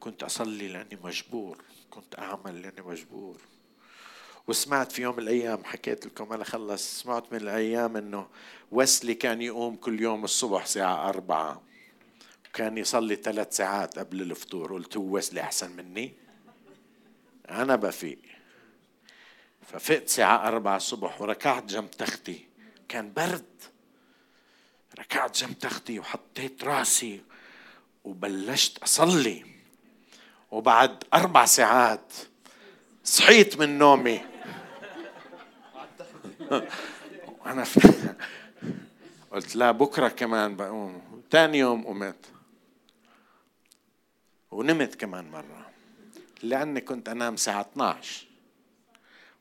كنت 0.00 0.22
أصلي 0.22 0.68
لأني 0.68 0.98
مجبور 1.04 1.58
كنت 1.90 2.18
أعمل 2.18 2.62
لأني 2.62 2.82
مجبور. 2.86 3.36
وسمعت 4.46 4.92
في 4.92 5.02
يوم 5.02 5.16
من 5.16 5.22
الأيام 5.22 5.64
حكيت 5.64 6.06
لكم 6.06 6.32
أنا 6.32 6.44
خلص 6.44 7.00
سمعت 7.00 7.32
من 7.32 7.40
الأيام 7.40 7.96
إنه 7.96 8.26
ويسلي 8.70 9.14
كان 9.14 9.42
يقوم 9.42 9.76
كل 9.76 10.00
يوم 10.00 10.24
الصبح 10.24 10.66
ساعة 10.66 11.08
أربعة. 11.08 11.62
وكان 12.48 12.78
يصلي 12.78 13.16
ثلاث 13.16 13.56
ساعات 13.56 13.98
قبل 13.98 14.22
الفطور. 14.22 14.72
قلت 14.72 14.96
هو 14.96 15.02
ويسلي 15.02 15.40
أحسن 15.40 15.76
مني؟ 15.76 16.12
أنا 17.50 17.76
بفيق. 17.76 18.29
ففقت 19.72 20.08
ساعة 20.08 20.48
أربعة 20.48 20.76
الصبح 20.76 21.20
وركعت 21.20 21.64
جنب 21.64 21.90
تختي. 21.90 22.46
كان 22.88 23.12
برد. 23.12 23.44
ركعت 24.98 25.36
جنب 25.36 25.58
تختي 25.58 25.98
وحطيت 25.98 26.64
راسي 26.64 27.20
وبلشت 28.04 28.78
أصلي. 28.78 29.44
وبعد 30.50 31.04
أربع 31.14 31.44
ساعات 31.44 32.12
صحيت 33.04 33.58
من 33.58 33.78
نومي. 33.78 34.20
أنا 37.46 37.64
في 37.64 37.80
قلت 39.32 39.56
لا 39.56 39.70
بكرة 39.70 40.08
كمان 40.08 40.56
بقوم. 40.56 41.22
تاني 41.30 41.58
يوم 41.58 41.86
قمت. 41.86 42.26
ونمت 44.50 44.94
كمان 44.94 45.30
مرة. 45.30 45.70
لأني 46.42 46.80
كنت 46.80 47.08
أنام 47.08 47.34
الساعة 47.34 47.60
12 47.60 48.29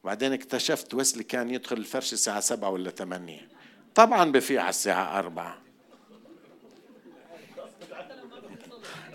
وبعدين 0.04 0.34
اكتشفت 0.34 0.93
ويسلي 0.93 1.24
كان 1.24 1.50
يدخل 1.50 1.78
الفرش 1.78 2.14
الساعة 2.14 2.39
سبعة 2.39 2.70
ولا 2.70 2.89
ثمانية. 2.89 3.47
طبعا 3.95 4.32
بفيق 4.32 4.62
على 4.62 4.70
الساعة 4.70 5.20
أربعة. 5.20 5.58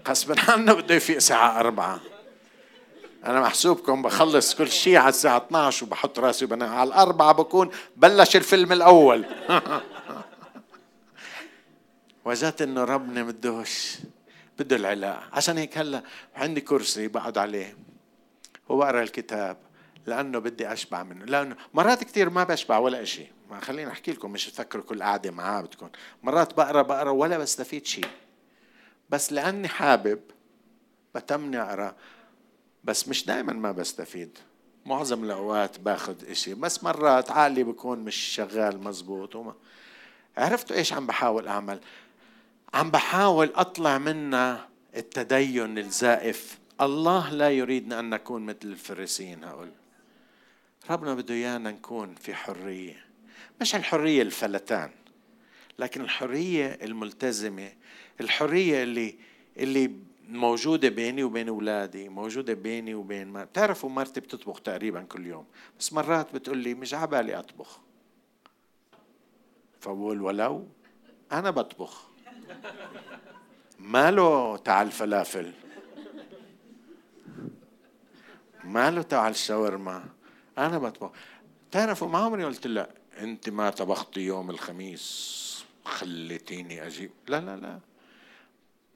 غصبا 0.08 0.34
عنه 0.48 0.72
بده 0.72 0.94
يفيق 0.94 1.16
الساعة 1.16 1.60
أربعة. 1.60 2.00
أنا 3.24 3.40
محسوبكم 3.40 4.02
بخلص 4.02 4.54
كل 4.54 4.70
شيء 4.70 4.96
على 4.96 5.08
الساعة 5.08 5.36
12 5.36 5.86
وبحط 5.86 6.18
راسي 6.18 6.44
وبنام. 6.44 6.74
على 6.74 6.88
الأربعة 6.88 7.32
بكون 7.32 7.70
بلش 7.96 8.36
الفيلم 8.36 8.72
الأول. 8.72 9.24
وجدت 12.24 12.62
إنه 12.62 12.84
ربنا 12.84 13.22
بدوش 13.22 13.96
بده 14.58 14.76
العلاقة. 14.76 15.22
عشان 15.32 15.58
هيك 15.58 15.78
هلا 15.78 16.02
عندي 16.34 16.60
كرسي 16.60 17.08
بقعد 17.08 17.38
عليه. 17.38 17.76
وبقرا 18.68 19.02
الكتاب. 19.02 19.56
لأنه 20.06 20.38
بدي 20.38 20.72
أشبع 20.72 21.02
منه. 21.02 21.24
لأنه 21.24 21.56
مرات 21.74 22.04
كثير 22.04 22.30
ما 22.30 22.44
بشبع 22.44 22.78
ولا 22.78 23.04
شيء 23.04 23.30
ما 23.50 23.60
خليني 23.60 23.90
أحكي 23.90 24.12
لكم 24.12 24.30
مش 24.30 24.46
تفكروا 24.46 24.84
كل 24.84 25.02
قعدة 25.02 25.30
معاه 25.30 25.60
بتكون. 25.60 25.90
مرات 26.22 26.54
بقرا 26.54 26.82
بقرا 26.82 27.10
ولا 27.10 27.38
بستفيد 27.38 27.86
شيء 27.86 28.08
بس 29.10 29.32
لأني 29.32 29.68
حابب 29.68 30.20
بتمني 31.14 31.62
أقرأ. 31.62 31.94
بس 32.84 33.08
مش 33.08 33.26
دائما 33.26 33.52
ما 33.52 33.72
بستفيد. 33.72 34.38
معظم 34.86 35.24
الأوقات 35.24 35.78
باخذ 35.78 36.30
إشي. 36.30 36.54
بس 36.54 36.84
مرات 36.84 37.30
عقلي 37.30 37.64
بكون 37.64 37.98
مش 37.98 38.16
شغال 38.16 38.84
مزبوط 38.84 39.36
وما. 39.36 39.54
عرفتوا 40.36 40.76
إيش 40.76 40.92
عم 40.92 41.06
بحاول 41.06 41.48
أعمل؟ 41.48 41.80
عم 42.74 42.90
بحاول 42.90 43.52
أطلع 43.54 43.98
منا 43.98 44.68
التدين 44.96 45.78
الزائف. 45.78 46.58
الله 46.80 47.30
لا 47.30 47.50
يريدنا 47.50 48.00
أن 48.00 48.10
نكون 48.10 48.42
مثل 48.46 48.58
الفريسيين 48.64 49.44
هؤلاء. 49.44 49.83
ربنا 50.90 51.14
بده 51.14 51.34
إيانا 51.34 51.70
نكون 51.70 52.14
في 52.14 52.34
حرية. 52.34 53.04
مش 53.60 53.74
الحرية 53.74 54.22
الفلتان 54.22 54.90
لكن 55.78 56.00
الحرية 56.00 56.78
الملتزمة 56.82 57.72
الحرية 58.20 58.82
اللي 58.82 59.14
اللي 59.56 59.90
موجودة 60.28 60.88
بيني 60.88 61.24
وبين 61.24 61.48
أولادي 61.48 62.08
موجودة 62.08 62.54
بيني 62.54 62.94
وبين 62.94 63.28
ما 63.28 63.44
بتعرفوا 63.44 63.90
مرتي 63.90 64.20
بتطبخ 64.20 64.60
تقريبا 64.60 65.02
كل 65.02 65.26
يوم 65.26 65.46
بس 65.78 65.92
مرات 65.92 66.34
بتقول 66.34 66.58
لي 66.58 66.74
مش 66.74 66.94
عبالي 66.94 67.38
أطبخ. 67.38 67.80
فبقول 69.80 70.22
ولو 70.22 70.68
أنا 71.32 71.50
بطبخ. 71.50 72.08
ماله 73.78 74.56
تعال 74.56 74.92
فلافل 74.92 75.52
ماله 78.64 79.02
تعال 79.02 79.30
الشاورما؟ 79.30 80.04
أنا 80.58 80.78
بطبخ. 80.78 81.10
تعرفوا 81.70 82.08
ما 82.08 82.18
عمري 82.18 82.44
قلت 82.44 82.66
لا 82.66 82.90
أنت 83.18 83.48
ما 83.48 83.70
طبختي 83.70 84.20
يوم 84.20 84.50
الخميس 84.50 85.64
خليتيني 85.84 86.86
أجيب. 86.86 87.10
لا 87.28 87.40
لا 87.40 87.56
لا. 87.56 87.78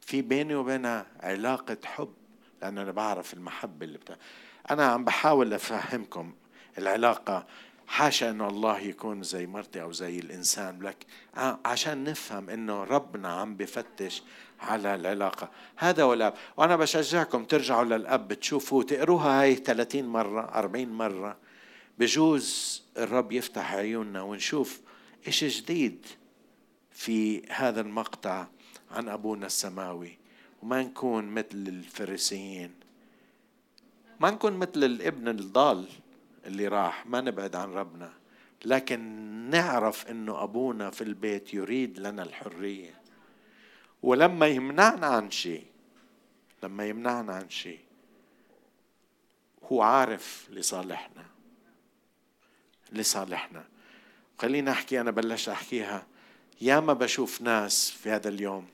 في 0.00 0.22
بيني 0.22 0.54
وبينها 0.54 1.06
علاقة 1.20 1.76
حب 1.84 2.14
لأن 2.62 2.78
أنا 2.78 2.92
بعرف 2.92 3.34
المحبة 3.34 3.86
اللي 3.86 3.98
بتاع 3.98 4.16
أنا 4.70 4.86
عم 4.86 5.04
بحاول 5.04 5.54
أفهمكم 5.54 6.32
العلاقة. 6.78 7.46
حاشا 7.86 8.30
إنه 8.30 8.48
الله 8.48 8.78
يكون 8.78 9.22
زي 9.22 9.46
مرتي 9.46 9.82
أو 9.82 9.92
زي 9.92 10.18
الإنسان 10.18 10.82
لك 10.82 11.06
عشان 11.64 12.04
نفهم 12.04 12.50
إنه 12.50 12.84
ربنا 12.84 13.28
عم 13.28 13.56
بفتش 13.56 14.22
على 14.61 14.94
العلاقة. 14.94 15.50
هذا 15.76 16.02
هو 16.02 16.12
الأب. 16.14 16.34
وأنا 16.56 16.76
بشجعكم 16.76 17.44
ترجعوا 17.44 17.84
للأب 17.84 18.32
تشوفوا 18.32 18.82
تقروها 18.82 19.42
هاي 19.42 19.54
30 19.54 20.04
مرة 20.04 20.40
40 20.40 20.88
مرة. 20.88 21.36
بجوز 21.99 22.82
الرب 22.96 23.32
يفتح 23.32 23.74
عيوننا 23.74 24.22
ونشوف 24.22 24.80
إيش 25.26 25.44
جديد 25.44 26.07
في 26.90 27.46
هذا 27.46 27.80
المقطع 27.80 28.46
عن 28.90 29.09
أبونا 29.09 29.46
السماوي. 29.46 30.18
وما 30.62 30.82
نكون 30.82 31.24
مثل 31.24 31.46
الفريسيين. 31.55 32.74
ما 34.20 34.30
نكون 34.30 34.53
مثل 34.53 34.84
الابن 34.84 35.28
الضال 35.28 35.88
اللي 36.46 36.68
راح 36.68 37.07
ما 37.07 37.20
نبعد 37.20 37.57
عن 37.57 37.72
ربنا. 37.72 38.12
لكن 38.64 39.01
نعرف 39.51 40.07
إنه 40.07 40.42
أبونا 40.42 40.90
في 40.90 41.05
البيت 41.05 41.55
يريد 41.55 41.99
لنا 41.99 42.22
الحرية. 42.22 43.01
ولما 44.03 44.46
يمنعنا 44.46 45.07
عن 45.07 45.30
شيء 45.30 45.64
لما 46.62 46.86
يمنعنا 46.86 47.32
عن 47.32 47.51
شيء 47.51 47.80
هو 49.62 49.82
عارف 49.82 50.49
لصالحنا. 50.51 51.38
لصالحنا. 52.93 53.64
خليني 54.39 54.70
أحكي 54.70 55.01
أنا 55.01 55.11
بلشت 55.11 55.49
أحكيها. 55.49 56.07
ياما 56.61 56.93
بشوف 56.93 57.43
ناس 57.43 57.91
في 57.91 58.11
هذا 58.11 58.28
اليوم 58.28 58.66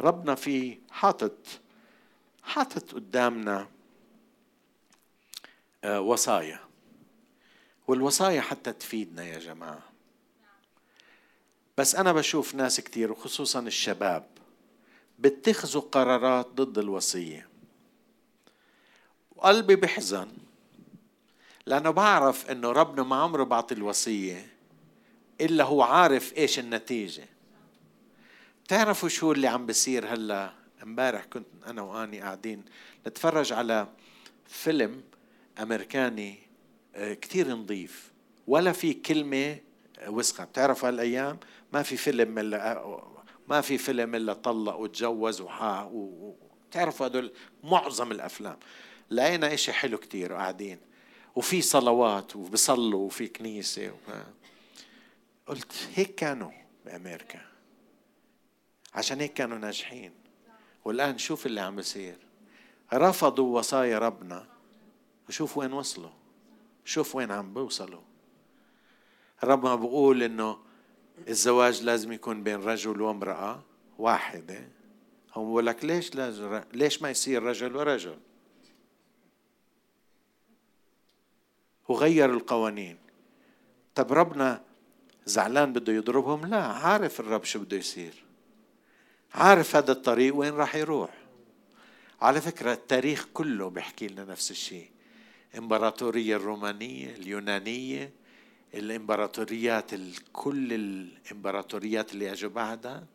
ربنا 0.00 0.34
في 0.34 0.78
حاطط 0.90 1.36
حاطط 2.42 2.94
قدامنا 2.94 3.68
آه، 5.84 6.00
وصايا. 6.00 6.60
والوصايا 7.88 8.40
حتى 8.40 8.72
تفيدنا 8.72 9.24
يا 9.24 9.38
جماعة. 9.38 9.82
بس 11.78 11.94
أنا 11.94 12.12
بشوف 12.12 12.54
ناس 12.54 12.80
كتير 12.80 13.12
وخصوصا 13.12 13.60
الشباب 13.60 14.26
بتخذوا 15.18 15.82
قرارات 15.82 16.46
ضد 16.46 16.78
الوصية. 16.78 17.48
وقلبي 19.36 19.76
بحزن 19.76 20.28
لأنه 21.66 21.90
بعرف 21.90 22.50
أنه 22.50 22.72
ربنا 22.72 23.02
ما 23.02 23.16
عمره 23.16 23.44
بعطي 23.44 23.74
الوصية 23.74 24.46
إلا 25.40 25.64
هو 25.64 25.82
عارف 25.82 26.36
إيش 26.36 26.58
النتيجة. 26.58 27.24
تعرفوا 28.68 29.08
شو 29.08 29.32
اللي 29.32 29.46
عم 29.46 29.66
بصير 29.66 30.14
هلأ؟ 30.14 30.52
إمبارح 30.82 31.24
كنت 31.24 31.46
أنا 31.66 31.82
وأني 31.82 32.20
قاعدين 32.20 32.64
نتفرج 33.06 33.52
على 33.52 33.88
فيلم 34.46 35.02
أمريكاني 35.62 36.38
آه، 36.94 37.14
كتير 37.14 37.48
نظيف. 37.48 38.12
ولا 38.46 38.72
في 38.72 38.94
كلمة 38.94 39.56
وسخة. 40.06 40.44
بتعرف 40.44 40.84
هالأيام؟ 40.84 41.38
ما 41.72 41.82
في 41.82 41.96
فيلم 41.96 42.38
إلا 42.38 42.84
ما 43.48 43.60
في 43.60 43.78
فيلم 43.78 44.14
إلا 44.14 44.32
طلق 44.32 44.76
وتجوز 44.76 45.40
وحا 45.40 45.92
بتعرفوا 46.70 47.06
هدول 47.06 47.32
معظم 47.64 48.12
الأفلام. 48.12 48.56
لقينا 49.10 49.54
إشي 49.54 49.72
حلو 49.72 49.98
كتير 49.98 50.32
وقاعدين. 50.32 50.78
وفي 51.34 51.62
صلوات 51.62 52.36
وبصلوا 52.36 53.06
وفي 53.06 53.28
كنيسة 53.28 53.94
قلت 55.46 55.88
هيك 55.94 56.14
كانوا 56.14 56.50
بأمريكا. 56.86 57.40
عشان 58.94 59.20
هيك 59.20 59.32
كانوا 59.32 59.58
ناجحين. 59.58 60.12
والآن 60.84 61.18
شوف 61.18 61.46
اللي 61.46 61.60
عم 61.60 61.76
بيصير 61.76 62.16
رفضوا 62.92 63.58
وصايا 63.58 63.98
ربنا. 63.98 64.46
وشوف 65.28 65.58
وين 65.58 65.72
وصلوا. 65.72 66.10
شوف 66.84 67.16
وين 67.16 67.30
عم 67.30 67.54
بيوصلوا 67.54 68.02
الرب 69.42 69.64
ما 69.64 69.74
بقول 69.74 70.22
إنه 70.22 70.58
الزواج 71.28 71.82
لازم 71.82 72.12
يكون 72.12 72.42
بين 72.42 72.56
رجل 72.56 73.00
وامرأة 73.00 73.62
واحدة. 73.98 74.68
هو 75.34 75.44
بقول 75.44 75.66
لك 75.66 75.84
ليش 75.84 76.10
ليش 76.72 77.02
ما 77.02 77.10
يصير 77.10 77.42
رجل 77.42 77.76
ورجل؟ 77.76 78.18
وغير 81.88 82.30
القوانين. 82.30 82.96
طب 83.94 84.12
ربنا 84.12 84.62
زعلان 85.26 85.72
بده 85.72 85.92
يضربهم؟ 85.92 86.46
لا 86.46 86.62
عارف 86.62 87.20
الرب 87.20 87.44
شو 87.44 87.58
بده 87.58 87.76
يصير. 87.76 88.24
عارف 89.34 89.76
هذا 89.76 89.92
الطريق 89.92 90.36
وين 90.36 90.54
راح 90.54 90.74
يروح. 90.74 91.10
على 92.20 92.40
فكرة 92.40 92.72
التاريخ 92.72 93.26
كله 93.34 93.70
بيحكي 93.70 94.08
لنا 94.08 94.24
نفس 94.24 94.50
الشيء. 94.50 94.90
الإمبراطورية 95.54 96.36
الرومانية 96.36 97.14
اليونانية 97.14 98.12
الإمبراطوريات 98.74 99.90
كل 100.32 100.72
الإمبراطوريات 100.72 102.12
اللي 102.12 102.32
أجوا 102.32 102.50
بعدها 102.50 103.06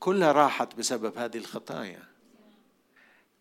كلها 0.00 0.32
راحت 0.32 0.74
بسبب 0.74 1.18
هذه 1.18 1.36
الخطايا. 1.36 2.02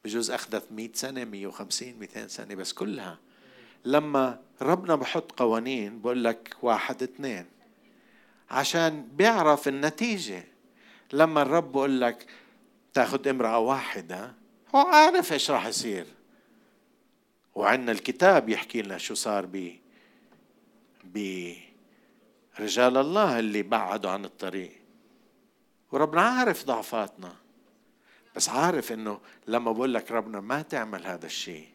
بجوز 0.06 0.32
أخذت 0.32 0.72
100 0.72 0.90
سنة 0.94 1.24
150 1.24 1.94
200 2.00 2.28
سنة 2.28 2.56
بس 2.56 2.74
كلها 2.74 3.20
لما 3.86 4.42
ربنا 4.62 4.96
بحط 4.96 5.32
قوانين 5.32 6.02
بقول 6.02 6.24
لك 6.24 6.56
واحد 6.62 7.04
اثنين 7.04 7.46
عشان 8.50 9.08
بيعرف 9.14 9.68
النتيجة. 9.68 10.44
لما 11.14 11.42
الرب 11.42 11.72
بقول 11.72 12.02
لك 12.02 12.28
تاخذ 12.94 13.28
امرأة 13.28 13.60
واحدة 13.60 14.34
هو 14.76 14.80
عارف 14.80 15.34
إيش 15.34 15.52
راح 15.52 15.66
يصير. 15.66 16.06
وعندنا 17.56 17.92
الكتاب 17.92 18.50
يحكي 18.50 18.82
لنا 18.82 18.98
شو 18.98 19.14
صار 19.14 19.46
ب 21.04 21.54
رجال 22.60 22.98
الله 22.98 23.40
اللي 23.40 23.64
بعدوا 23.64 24.12
عن 24.12 24.26
الطريق. 24.26 24.82
وربنا 25.92 26.22
عارف 26.22 26.66
ضعفاتنا. 26.66 27.36
بس 28.36 28.50
عارف 28.50 28.92
إنه 28.92 29.20
لما 29.48 29.72
بقول 29.72 29.94
لك 29.94 30.12
ربنا 30.12 30.40
ما 30.40 30.62
تعمل 30.62 31.06
هذا 31.06 31.26
الشيء. 31.26 31.75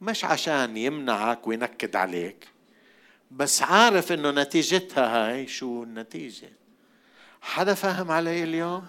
مش 0.00 0.24
عشان 0.24 0.76
يمنعك 0.76 1.46
وينكد 1.46 1.96
عليك 1.96 2.48
بس 3.30 3.62
عارف 3.62 4.12
إنه 4.12 4.30
نتيجتها 4.30 5.30
هاي 5.30 5.46
شو 5.46 5.82
النتيجة؟ 5.82 6.52
حدا 7.40 7.74
فاهم 7.74 8.10
علي 8.10 8.42
اليوم؟ 8.42 8.86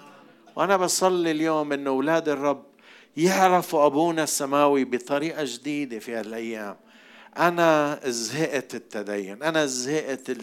وأنا 0.55 0.78
بصلي 0.78 1.32
اليوم 1.32 1.74
إنه 1.74 1.89
أولاد 1.89 2.30
الرب 2.30 2.66
يعرفوا 3.18 3.86
أبونا 3.86 4.24
السماوي 4.24 4.86
بطريقة 4.86 5.43
جديدة 5.43 5.99
في 5.99 6.16
هالأيام. 6.16 6.78
أنا 7.38 7.99
زهقت 8.05 8.76
التدين 8.76 9.43
أنا 9.43 9.66
زهقت 9.66 10.38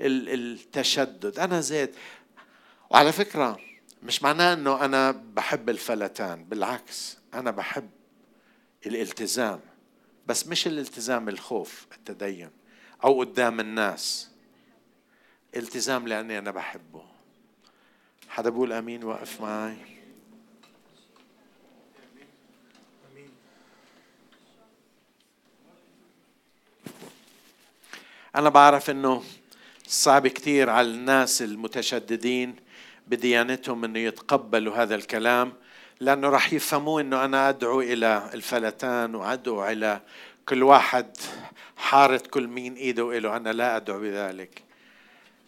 التشدد 0.00 1.38
أنا 1.38 1.60
زهقت. 1.60 1.90
وعلى 2.90 3.12
فكرة 3.12 3.58
مش 4.02 4.22
معناه 4.22 4.52
إنه 4.54 4.84
أنا 4.84 5.10
بحب 5.10 5.70
الفلتان 5.70 6.44
بالعكس 6.44 7.18
أنا 7.34 7.50
بحب 7.50 7.90
الالتزام. 8.86 9.60
بس 10.26 10.46
مش 10.46 10.66
الالتزام 10.66 11.28
الخوف 11.28 11.86
التدين 11.92 12.50
أو 13.04 13.20
قدام 13.20 13.60
الناس. 13.60 14.30
التزام 15.56 16.08
لأني 16.08 16.38
أنا 16.38 16.50
بحبه. 16.50 17.04
حدا 18.28 18.50
بقول 18.50 18.72
أمين 18.72 19.04
وقف 19.04 19.40
معي 19.40 19.76
أنا 28.36 28.48
بعرف 28.48 28.90
إنه 28.90 29.22
صعب 29.86 30.26
كثير 30.26 30.70
على 30.70 30.88
الناس 30.88 31.42
المتشددين 31.42 32.56
بديانتهم 33.06 33.84
إنه 33.84 33.98
يتقبلوا 33.98 34.76
هذا 34.76 34.94
الكلام. 34.94 35.52
لأنه 36.02 36.28
راح 36.28 36.52
يفهموا 36.52 37.00
إنه 37.00 37.24
أنا 37.24 37.48
أدعو 37.48 37.80
إلى 37.80 38.30
الفلتان 38.34 39.14
وأدعو 39.14 39.66
إلى 39.66 40.00
كل 40.48 40.62
واحد 40.62 41.16
حارة 41.76 42.22
كل 42.30 42.46
مين 42.46 42.74
إيده 42.74 43.18
إله. 43.18 43.36
أنا 43.36 43.52
لا 43.52 43.76
أدعو 43.76 44.00
بذلك. 44.00 44.62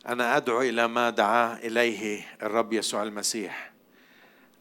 أنا 0.09 0.37
أدعو 0.37 0.61
إلى 0.61 0.89
ما 0.89 1.11
دعا 1.11 1.59
إليه 1.59 2.27
الرب 2.43 2.73
يسوع 2.73 3.03
المسيح. 3.03 3.73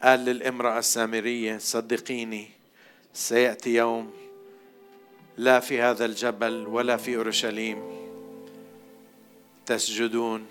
قال 0.03 0.19
للامرأة 0.19 0.79
السامرية 0.79 1.57
صدقيني 1.57 2.49
سيأتي 3.13 3.75
يوم 3.75 4.13
لا 5.37 5.59
في 5.59 5.81
هذا 5.81 6.05
الجبل 6.05 6.67
ولا 6.67 6.97
في 6.97 7.17
أورشليم 7.17 7.83
تسجدون 9.65 10.45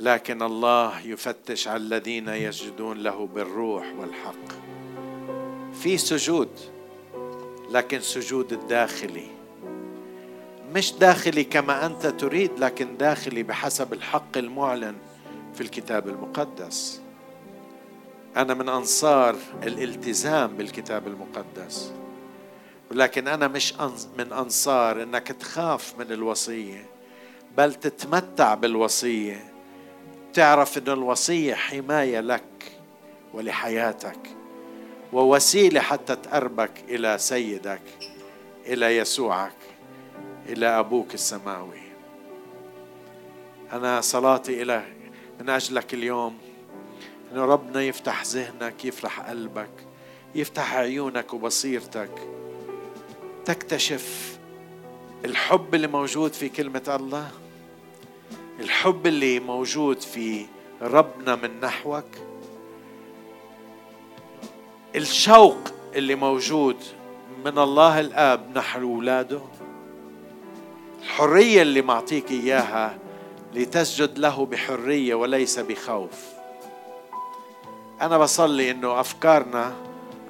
لكن 0.00 0.42
الله 0.42 1.00
يفتش 1.00 1.68
على 1.68 1.76
الذين 1.76 2.28
يسجدون 2.28 2.98
له 2.98 3.26
بالروح 3.26 3.94
والحق. 3.98 4.62
في 5.82 5.98
سجود 5.98 6.48
لكن 7.70 8.00
سجود 8.00 8.52
الداخلي. 8.52 9.26
مش 10.74 10.92
داخلي 10.92 11.44
كما 11.44 11.86
أنت 11.86 12.06
تريد 12.06 12.50
لكن 12.58 12.96
داخلي 12.96 13.42
بحسب 13.42 13.92
الحق 13.92 14.36
المعلن 14.36 14.94
في 15.54 15.60
الكتاب 15.60 16.08
المقدس. 16.08 17.00
أنا 18.36 18.54
من 18.54 18.68
أنصار 18.68 19.36
الالتزام 19.62 20.56
بالكتاب 20.56 21.06
المقدس. 21.06 21.92
ولكن 22.90 23.28
أنا 23.28 23.48
مش 23.48 23.74
من 24.18 24.32
أنصار 24.32 25.02
إنك 25.02 25.28
تخاف 25.28 25.98
من 25.98 26.12
الوصية 26.12 26.86
بل 27.56 27.74
تتمتع 27.74 28.54
بالوصية. 28.54 29.51
تعرف 30.34 30.78
إن 30.78 30.88
الوصية 30.88 31.54
حماية 31.54 32.20
لك 32.20 32.42
ولحياتك 33.34 34.18
ووسيلة 35.12 35.80
حتى 35.80 36.16
تقربك 36.16 36.70
إلى 36.88 37.18
سيدك 37.18 37.82
إلى 38.66 38.96
يسوعك 38.96 39.56
إلى 40.48 40.66
أبوك 40.66 41.14
السماوي. 41.14 41.82
أنا 43.72 44.00
صلاتي 44.00 44.62
إلى 44.62 44.82
من 45.40 45.50
أجلك 45.50 45.94
اليوم 45.94 46.38
ان 47.32 47.38
ربنا 47.38 47.82
يفتح 47.82 48.22
ذهنك 48.24 48.84
يفتح 48.84 49.20
قلبك 49.20 49.70
يفتح 50.34 50.74
عيونك 50.74 51.34
وبصيرتك. 51.34 52.10
تكتشف 53.44 54.38
الحب 55.24 55.74
اللي 55.74 55.86
موجود 55.86 56.32
في 56.32 56.48
كلمة 56.48 56.96
الله؟ 57.00 57.41
الحب 58.60 59.06
اللي 59.06 59.40
موجود 59.40 60.00
في 60.00 60.46
ربنا 60.82 61.34
من 61.36 61.60
نحوك 61.60 62.04
الشوق 64.96 65.58
اللي 65.94 66.14
موجود 66.14 66.76
من 67.44 67.58
الله 67.58 68.00
الآب 68.00 68.58
نحو 68.58 68.80
اولاده 68.80 69.40
الحرية 71.02 71.62
اللي 71.62 71.82
معطيك 71.82 72.30
إياها 72.30 72.98
لتسجد 73.54 74.18
له 74.18 74.46
بحرية 74.46 75.14
وليس 75.14 75.58
بخوف. 75.58 76.32
أنا 78.00 78.18
بصلي 78.18 78.70
إنه 78.70 79.00
أفكارنا 79.00 79.74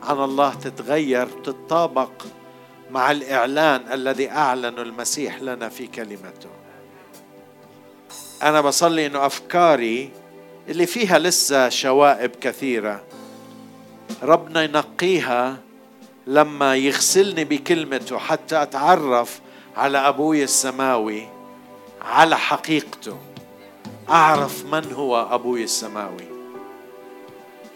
عن 0.03 0.25
الله 0.25 0.55
تتغير 0.55 1.27
تتطابق 1.27 2.11
مع 2.91 3.11
الإعلان 3.11 3.93
الذي 3.93 4.31
اعلنه 4.31 4.83
المسيح 4.83 5.43
لنا 5.43 5.68
في 5.68 5.87
كلمته. 5.87 6.62
أنا 8.43 8.61
بصلي 8.61 9.07
إنه 9.07 9.26
أفكاري 9.26 10.11
اللي 10.68 10.86
فيها 10.86 11.18
لسه 11.18 11.68
شوائب 11.68 12.30
كثيرة. 12.30 13.05
ربنا 14.22 14.62
ينقيها 14.62 15.57
لما 16.26 16.76
يغسلني 16.76 17.45
بكلمته 17.45 18.18
حتى 18.18 18.62
أتعرف 18.62 19.40
على 19.76 19.99
أبوي 19.99 20.45
السماوي 20.45 21.28
على 22.03 22.38
حقيقته. 22.38 23.18
أعرف 24.09 24.64
من 24.64 24.93
هو 24.93 25.28
أبوي 25.30 25.64
السماوي. 25.64 26.32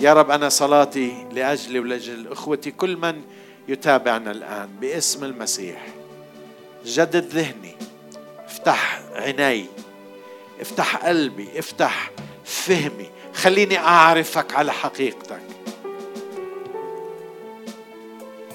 يا 0.01 0.13
رب 0.13 0.31
أنا 0.31 0.49
صلاتي 0.49 1.27
لأجلي 1.33 1.79
ولأجل 1.79 2.33
إخوتي 2.33 2.71
كل 2.71 2.97
من 2.97 3.23
يتابعنا 3.69 4.31
الآن 4.31 4.69
باسم 4.81 5.25
المسيح. 5.25 5.87
جدد 6.85 7.25
ذهني 7.25 7.77
افتح 8.45 9.01
عيني. 9.15 9.67
افتح 10.61 10.97
قلبي 10.97 11.49
افتح 11.59 12.11
فهمي. 12.45 13.11
خليني 13.35 13.79
أعرفك 13.79 14.55
على 14.55 14.73
حقيقتك. 14.73 15.41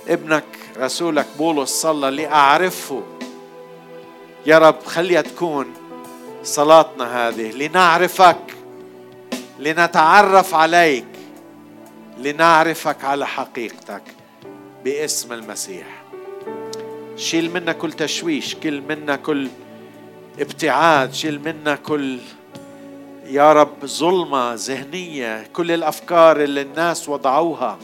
ابنك 0.07 0.43
رسولك 0.77 1.27
بولس 1.37 1.69
صلى 1.69 2.11
لأعرفه. 2.11 3.03
يا 4.45 4.57
رب 4.57 4.83
خليها 4.85 5.21
تكون 5.21 5.73
صلاتنا 6.43 7.27
هذه. 7.27 7.51
لنعرفك 7.51 8.55
لنتعرف 9.59 10.53
عليك 10.55 11.05
لنعرفك 12.17 13.03
على 13.03 13.27
حقيقتك 13.27 14.03
باسم 14.83 15.33
المسيح. 15.33 16.03
شيل 17.15 17.51
منا 17.53 17.71
كل 17.71 17.93
تشويش 17.93 18.55
كل 18.55 18.81
منا 18.81 19.15
كل 19.15 19.49
ابتعاد 20.41 21.13
شيل 21.13 21.41
منا 21.45 21.75
كل 21.75 22.19
يا 23.25 23.53
رب 23.53 23.85
ظلمة 23.85 24.53
ذهنية 24.53 25.47
كل 25.53 25.71
الأفكار 25.71 26.43
اللي 26.43 26.61
الناس 26.61 27.09
وضعوها. 27.09 27.79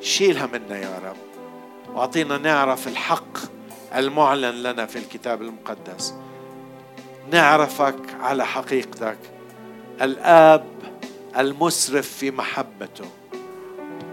شيلها 0.00 0.46
منا 0.46 0.78
يا 0.78 0.98
رب. 1.04 1.16
وأعطينا 1.94 2.38
نعرف 2.38 2.88
الحق 2.88 3.38
المعلن 3.96 4.62
لنا 4.62 4.86
في 4.86 4.98
الكتاب 4.98 5.42
المقدس. 5.42 6.14
نعرفك 7.32 7.96
على 8.20 8.46
حقيقتك. 8.46 9.18
الآب 10.02 10.66
المسرف 11.38 12.08
في 12.08 12.30
محبته. 12.30 13.06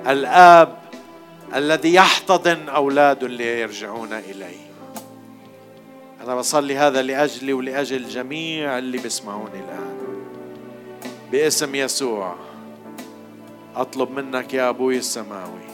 الآب 0.07 0.77
الذي 1.55 1.93
يحتضن 1.93 2.69
أولاده 2.69 3.27
اللي 3.27 3.61
يرجعون 3.61 4.13
إليه. 4.13 4.62
أنا 6.23 6.35
بصلي 6.35 6.77
هذا 6.77 7.01
لأجلي 7.01 7.53
ولأجل 7.53 8.07
جميع 8.07 8.77
اللي 8.77 8.97
بيسمعوني 8.97 9.59
الآن. 9.59 9.97
باسم 11.31 11.75
يسوع 11.75 12.35
أطلب 13.75 14.11
منك 14.11 14.53
يا 14.53 14.69
أبوي 14.69 14.97
السماوي. 14.97 15.65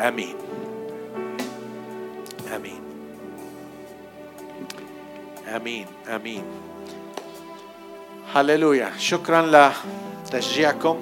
آمين. 0.00 0.34
آمين. 2.56 2.80
آمين. 5.48 5.86
آمين. 6.08 6.44
هللويا. 8.34 8.92
شكرا 8.98 9.72
لتشجيعكم. 10.26 11.00